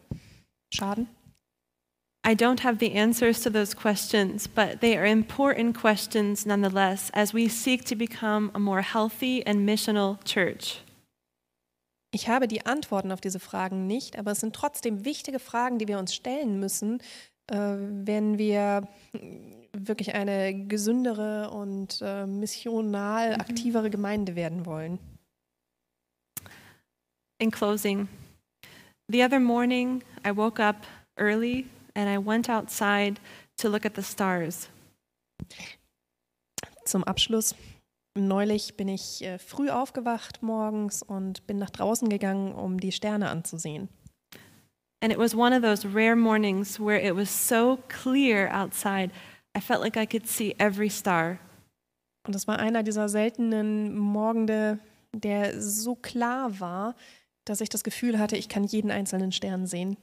Schaden? 0.74 1.08
I 2.26 2.32
don't 2.32 2.64
have 2.64 2.78
the 2.80 2.98
answers 2.98 3.40
to 3.42 3.50
those 3.50 3.74
questions, 3.74 4.46
but 4.46 4.80
they 4.80 4.96
are 4.96 5.06
important 5.06 5.74
questions 5.74 6.44
nonetheless 6.44 7.10
as 7.14 7.32
we 7.32 7.48
seek 7.48 7.84
to 7.86 7.94
become 7.94 8.50
a 8.52 8.58
more 8.58 8.82
healthy 8.82 9.42
and 9.46 9.64
missional 9.64 10.18
church. 10.24 10.82
Ich 12.12 12.28
habe 12.28 12.48
die 12.48 12.66
Antworten 12.66 13.12
auf 13.12 13.20
diese 13.20 13.38
Fragen 13.38 13.86
nicht, 13.86 14.18
aber 14.18 14.32
es 14.32 14.40
sind 14.40 14.54
trotzdem 14.54 15.04
wichtige 15.04 15.38
Fragen, 15.38 15.78
die 15.78 15.86
wir 15.86 15.98
uns 15.98 16.12
stellen 16.12 16.58
müssen, 16.58 17.00
wenn 17.50 18.38
wir 18.38 18.88
wirklich 19.72 20.14
eine 20.14 20.66
gesündere 20.66 21.50
und 21.50 22.00
äh, 22.02 22.26
missional 22.26 23.34
aktivere 23.34 23.90
Gemeinde 23.90 24.36
werden 24.36 24.66
wollen. 24.66 24.98
In 27.38 27.50
closing, 27.50 28.08
the 29.08 29.24
other 29.24 29.40
morning 29.40 30.02
I 30.26 30.36
woke 30.36 30.62
up 30.62 30.86
early 31.16 31.66
and 31.94 32.08
I 32.08 32.18
went 32.18 32.50
outside 32.50 33.20
to 33.56 33.68
look 33.68 33.86
at 33.86 33.96
the 33.96 34.02
stars. 34.02 34.68
Zum 36.84 37.04
Abschluss. 37.04 37.54
Neulich 38.18 38.76
bin 38.76 38.88
ich 38.88 39.22
äh, 39.22 39.38
früh 39.38 39.70
aufgewacht 39.70 40.42
morgens 40.42 41.02
und 41.02 41.46
bin 41.46 41.58
nach 41.58 41.70
draußen 41.70 42.08
gegangen, 42.08 42.52
um 42.52 42.80
die 42.80 42.92
Sterne 42.92 43.30
anzusehen. 43.30 43.88
And 45.02 45.12
it 45.12 45.18
was 45.18 45.34
one 45.34 45.52
of 45.52 45.62
those 45.62 45.86
rare 45.86 46.14
mornings 46.14 46.78
where 46.78 47.00
it 47.00 47.14
was 47.14 47.30
so 47.30 47.78
clear 47.88 48.48
outside, 48.48 49.10
I 49.56 49.60
felt 49.60 49.80
like 49.80 49.96
I 49.96 50.06
could 50.06 50.28
see 50.28 50.54
every 50.58 50.90
star. 50.90 51.38
Und 52.26 52.36
es 52.36 52.46
war 52.46 52.58
einer 52.58 52.82
dieser 52.82 53.08
seltenen 53.08 53.96
Morgende, 53.96 54.78
der 55.12 55.60
so 55.60 55.94
klar 55.94 56.60
war, 56.60 56.94
dass 57.46 57.62
ich 57.62 57.70
das 57.70 57.82
Gefühl 57.82 58.18
hatte, 58.18 58.36
ich 58.36 58.48
kann 58.48 58.64
jeden 58.64 58.90
einzelnen 58.90 59.32
Stern 59.32 59.66
sehen. 59.66 59.96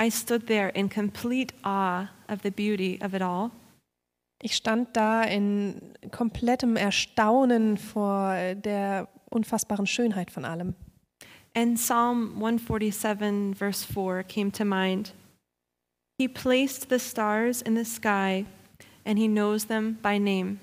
I 0.00 0.10
stood 0.10 0.46
there 0.46 0.68
in 0.68 0.88
complete 0.88 1.52
awe 1.62 2.08
of 2.28 2.42
the 2.42 2.50
beauty 2.50 3.00
of 3.04 3.14
it 3.14 3.22
all. 3.22 3.50
Ich 4.40 4.54
stand 4.54 4.96
da 4.96 5.24
in 5.24 5.82
komplettem 6.12 6.76
Erstaunen 6.76 7.76
vor 7.76 8.54
der 8.54 9.08
unfassbaren 9.30 9.86
Schönheit 9.86 10.30
von 10.30 10.44
allem. 10.44 10.76
And 11.58 11.76
Psalm 11.76 12.38
147, 12.38 13.52
verse 13.52 13.82
4, 13.82 14.22
came 14.22 14.52
to 14.52 14.64
mind. 14.64 15.10
He 16.16 16.28
placed 16.28 16.88
the 16.88 17.00
stars 17.00 17.62
in 17.62 17.74
the 17.74 17.84
sky, 17.84 18.44
and 19.04 19.18
he 19.18 19.26
knows 19.26 19.64
them 19.64 19.98
by 20.00 20.18
name. 20.18 20.60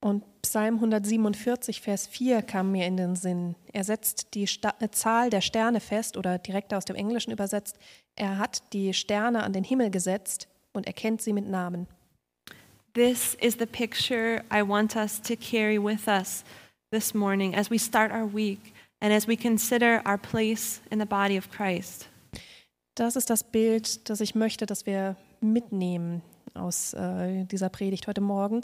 Und 0.00 0.22
Psalm 0.42 0.76
147, 0.76 1.80
Vers 1.80 2.06
4 2.06 2.42
kam 2.42 2.70
mir 2.70 2.86
in 2.86 2.96
den 2.96 3.16
Sinn. 3.16 3.56
Er 3.72 3.82
setzt 3.82 4.34
die 4.34 4.46
Sta 4.46 4.72
äh, 4.78 4.88
Zahl 4.92 5.30
der 5.30 5.40
Sterne 5.40 5.80
fest 5.80 6.16
oder 6.16 6.38
direkt 6.38 6.72
aus 6.72 6.84
dem 6.84 6.94
Englischen 6.94 7.32
übersetzt. 7.32 7.76
Er 8.14 8.38
hat 8.38 8.72
die 8.72 8.94
Sterne 8.94 9.42
an 9.42 9.52
den 9.52 9.64
Himmel 9.64 9.90
gesetzt 9.90 10.46
und 10.72 10.86
er 10.86 10.92
kennt 10.92 11.22
sie 11.22 11.32
mit 11.32 11.48
Namen. 11.48 11.88
This 12.94 13.34
is 13.40 13.56
the 13.58 13.66
picture 13.66 14.44
I 14.48 14.62
want 14.62 14.94
us 14.94 15.20
to 15.22 15.34
carry 15.34 15.76
with 15.76 16.06
us 16.06 16.44
this 16.92 17.14
morning 17.14 17.56
as 17.56 17.68
we 17.68 17.80
start 17.80 18.12
our 18.12 18.32
week 18.32 18.72
and 19.00 19.12
as 19.12 19.26
we 19.26 19.36
consider 19.36 20.02
our 20.04 20.18
place 20.18 20.80
in 20.90 20.98
the 20.98 21.06
body 21.06 21.36
of 21.36 21.50
Christ. 21.50 22.08
Das 22.94 23.14
ist 23.16 23.30
das 23.30 23.44
Bild, 23.44 24.08
das 24.10 24.20
ich 24.20 24.34
möchte, 24.34 24.66
dass 24.66 24.84
wir 24.84 25.16
mitnehmen 25.40 26.22
aus 26.54 26.94
äh, 26.94 27.44
dieser 27.44 27.68
Predigt 27.68 28.08
heute 28.08 28.20
Morgen, 28.20 28.62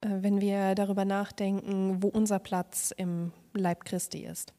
äh, 0.00 0.08
wenn 0.20 0.40
wir 0.40 0.74
darüber 0.74 1.04
nachdenken, 1.04 2.02
wo 2.02 2.08
unser 2.08 2.38
Platz 2.38 2.92
im 2.96 3.32
Leib 3.52 3.84
Christi 3.84 4.24
ist. 4.24 4.54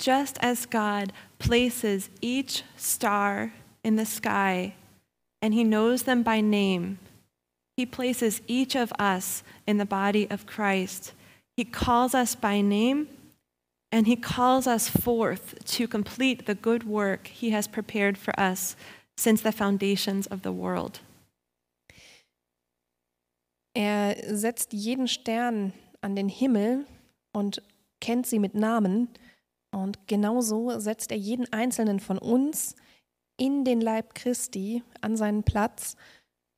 Just 0.00 0.40
as 0.40 0.70
God 0.70 1.12
places 1.38 2.08
each 2.20 2.64
star 2.76 3.50
in 3.82 3.98
the 3.98 4.04
sky 4.04 4.72
and 5.42 5.52
he 5.52 5.64
knows 5.64 6.04
them 6.04 6.22
by 6.22 6.40
name, 6.40 6.98
he 7.76 7.84
places 7.84 8.40
each 8.46 8.76
of 8.76 8.92
us 9.00 9.42
in 9.66 9.80
the 9.80 9.84
body 9.84 10.28
of 10.30 10.46
Christ. 10.46 11.14
He 11.56 11.64
calls 11.64 12.14
us 12.14 12.36
by 12.36 12.62
name 12.62 13.08
and 13.90 14.06
he 14.06 14.16
calls 14.16 14.66
us 14.66 14.88
forth 14.88 15.54
to 15.64 15.88
complete 15.88 16.46
the 16.46 16.54
good 16.54 16.84
work 16.84 17.28
he 17.28 17.50
has 17.50 17.68
prepared 17.68 18.18
for 18.18 18.38
us 18.38 18.76
since 19.16 19.42
the 19.42 19.52
foundations 19.52 20.26
of 20.26 20.42
the 20.42 20.52
world. 20.52 21.00
Er 23.74 24.16
setzt 24.34 24.72
jeden 24.72 25.06
Stern 25.06 25.72
an 26.00 26.16
den 26.16 26.28
Himmel 26.28 26.86
und 27.32 27.62
kennt 28.00 28.26
sie 28.26 28.38
mit 28.38 28.54
Namen. 28.54 29.08
Und 29.70 30.06
genauso 30.06 30.78
setzt 30.78 31.12
er 31.12 31.18
jeden 31.18 31.52
einzelnen 31.52 32.00
von 32.00 32.18
uns 32.18 32.74
in 33.36 33.64
den 33.64 33.80
Leib 33.80 34.14
Christi 34.14 34.82
an 35.00 35.16
seinen 35.16 35.42
Platz 35.42 35.96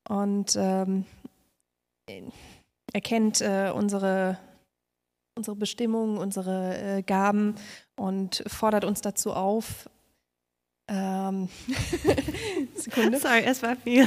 und 0.09 0.57
ähm, 0.57 1.05
er 2.93 3.01
kennt 3.01 3.41
äh, 3.41 3.71
unsere, 3.75 4.39
unsere 5.41 5.57
Bestimmung, 5.57 6.19
unsere 6.19 6.99
äh, 6.99 7.03
Gaben 7.03 7.55
und 7.97 8.45
fordert 8.47 8.85
uns 8.85 9.01
dazu 9.01 9.33
auf. 9.33 9.89
Ähm, 10.87 11.49
Sekunde. 12.75 13.19
Sorry, 13.19 13.43
es 13.47 13.63
war 13.63 13.75
viel. 13.77 14.07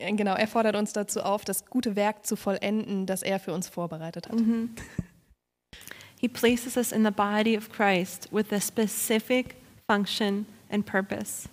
Genau, 0.00 0.34
er 0.34 0.48
fordert 0.48 0.74
uns 0.74 0.92
dazu 0.92 1.20
auf, 1.20 1.44
das 1.44 1.66
gute 1.66 1.94
Werk 1.94 2.26
zu 2.26 2.34
vollenden, 2.34 3.06
das 3.06 3.22
er 3.22 3.38
für 3.38 3.52
uns 3.52 3.68
vorbereitet 3.68 4.28
hat. 4.28 4.36
He 6.18 6.26
places 6.28 6.76
us 6.76 6.90
in 6.90 7.04
the 7.04 7.12
body 7.12 7.56
of 7.56 7.70
Christ 7.70 8.28
with 8.32 8.52
a 8.52 8.60
specific 8.60 9.54
function 9.86 10.46
and 10.70 10.84
purpose. 10.84 11.48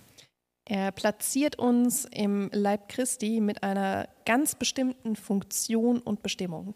Er 0.64 0.90
platziert 0.90 1.58
uns 1.60 2.06
im 2.06 2.50
Leib 2.52 2.88
Christi 2.88 3.40
mit 3.40 3.62
einer 3.62 4.08
ganz 4.24 4.56
bestimmten 4.56 5.14
Funktion 5.14 6.00
und 6.00 6.22
Bestimmung. 6.22 6.74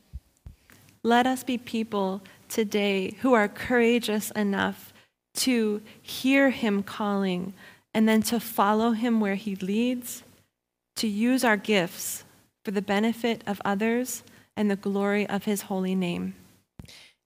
Let 1.03 1.27
us 1.27 1.45
be 1.45 1.59
people 1.59 2.23
today 2.49 3.15
who 3.21 3.35
are 3.35 3.49
courageous 3.49 4.31
enough 4.33 4.93
to 5.35 5.81
hear 6.03 6.51
him 6.51 6.83
calling 6.83 7.55
and 7.95 8.09
then 8.09 8.23
to 8.23 8.41
follow 8.41 8.93
him 8.93 9.21
where 9.21 9.37
he 9.37 9.55
leads, 9.57 10.25
to 10.97 11.07
use 11.07 11.45
our 11.45 11.57
gifts 11.57 12.25
for 12.65 12.73
the 12.73 12.83
benefit 12.83 13.43
of 13.47 13.63
others 13.65 14.25
and 14.57 14.71
the 14.71 14.77
glory 14.77 15.29
of 15.29 15.45
his 15.45 15.63
holy 15.63 15.95
name. 15.95 16.35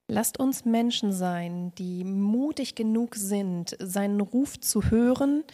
Lasst 0.08 0.38
uns 0.38 0.66
Menschen 0.66 1.12
sein, 1.12 1.72
die 1.78 2.04
mutig 2.04 2.74
genug 2.74 3.14
sind, 3.14 3.74
seinen 3.80 4.20
Ruf 4.20 4.61
zu 4.61 4.90
hören 4.90 5.44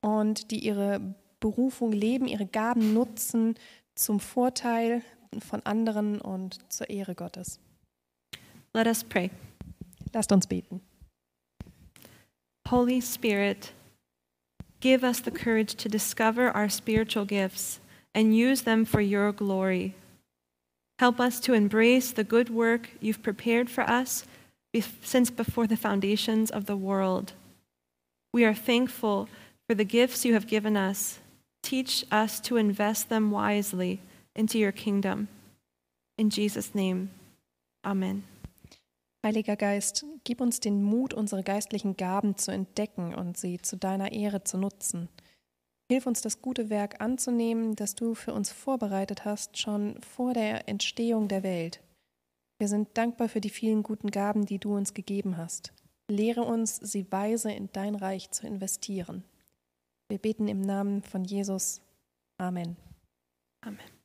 und 0.00 0.50
die 0.50 0.66
ihre 0.66 1.00
Berufung 1.38 1.92
leben, 1.92 2.26
ihre 2.26 2.46
Gaben 2.46 2.94
nutzen 2.94 3.54
zum 3.94 4.18
Vorteil 4.18 5.02
von 5.40 5.62
anderen 5.64 6.20
und 6.20 6.58
zur 6.72 6.90
Ehre 6.90 7.14
Gottes. 7.14 7.58
Let 8.74 8.86
us 8.86 9.04
pray. 9.04 9.30
Lasst 10.12 10.32
uns 10.32 10.46
beten. 10.46 10.80
Holy 12.68 13.00
Spirit, 13.00 13.72
give 14.80 15.04
us 15.04 15.20
the 15.20 15.30
courage 15.30 15.74
to 15.76 15.88
discover 15.88 16.50
our 16.50 16.68
spiritual 16.68 17.24
gifts 17.24 17.80
and 18.14 18.34
use 18.34 18.62
them 18.62 18.84
for 18.84 19.00
your 19.00 19.32
glory. 19.32 19.94
Help 20.98 21.20
us 21.20 21.40
to 21.40 21.52
embrace 21.52 22.12
the 22.12 22.24
good 22.24 22.48
work 22.48 22.90
you've 23.00 23.22
prepared 23.22 23.68
for 23.68 23.82
us 23.82 24.24
since 25.02 25.30
before 25.30 25.66
the 25.66 25.76
foundations 25.76 26.50
of 26.50 26.66
the 26.66 26.76
world. 26.76 27.32
We 28.32 28.44
are 28.44 28.54
thankful 28.54 29.28
for 29.68 29.74
the 29.74 29.84
gifts 29.84 30.24
you 30.24 30.32
have 30.34 30.46
given 30.46 30.76
us. 30.76 31.18
Teach 31.62 32.04
us 32.10 32.40
to 32.40 32.56
invest 32.56 33.08
them 33.08 33.30
wisely 33.30 34.00
into 34.34 34.58
your 34.58 34.72
kingdom. 34.72 35.28
In 36.16 36.30
Jesus' 36.30 36.74
name, 36.74 37.08
Amen. 37.82 38.24
Heiliger 39.24 39.56
Geist, 39.56 40.04
gib 40.24 40.40
uns 40.40 40.60
den 40.60 40.82
Mut, 40.82 41.14
unsere 41.14 41.42
geistlichen 41.42 41.96
Gaben 41.96 42.36
zu 42.36 42.50
entdecken 42.50 43.14
und 43.14 43.36
sie 43.36 43.60
zu 43.60 43.76
deiner 43.76 44.12
Ehre 44.12 44.42
zu 44.42 44.58
nutzen. 44.58 45.08
Hilf 45.88 46.06
uns, 46.06 46.22
das 46.22 46.40
gute 46.42 46.70
Werk 46.70 47.00
anzunehmen, 47.00 47.76
das 47.76 47.94
du 47.94 48.14
für 48.14 48.32
uns 48.32 48.50
vorbereitet 48.50 49.24
hast, 49.24 49.58
schon 49.58 50.00
vor 50.00 50.32
der 50.32 50.68
Entstehung 50.68 51.28
der 51.28 51.42
Welt. 51.42 51.80
Wir 52.58 52.68
sind 52.68 52.96
dankbar 52.96 53.28
für 53.28 53.40
die 53.40 53.50
vielen 53.50 53.82
guten 53.82 54.10
Gaben, 54.10 54.46
die 54.46 54.58
du 54.58 54.76
uns 54.76 54.94
gegeben 54.94 55.36
hast. 55.36 55.72
Lehre 56.08 56.42
uns, 56.42 56.76
sie 56.76 57.10
weise 57.10 57.52
in 57.52 57.68
dein 57.72 57.94
Reich 57.94 58.30
zu 58.30 58.46
investieren. 58.46 59.24
Wir 60.08 60.18
beten 60.18 60.48
im 60.48 60.60
Namen 60.60 61.02
von 61.02 61.24
Jesus. 61.24 61.80
Amen. 62.38 62.76
Amen. 63.60 64.01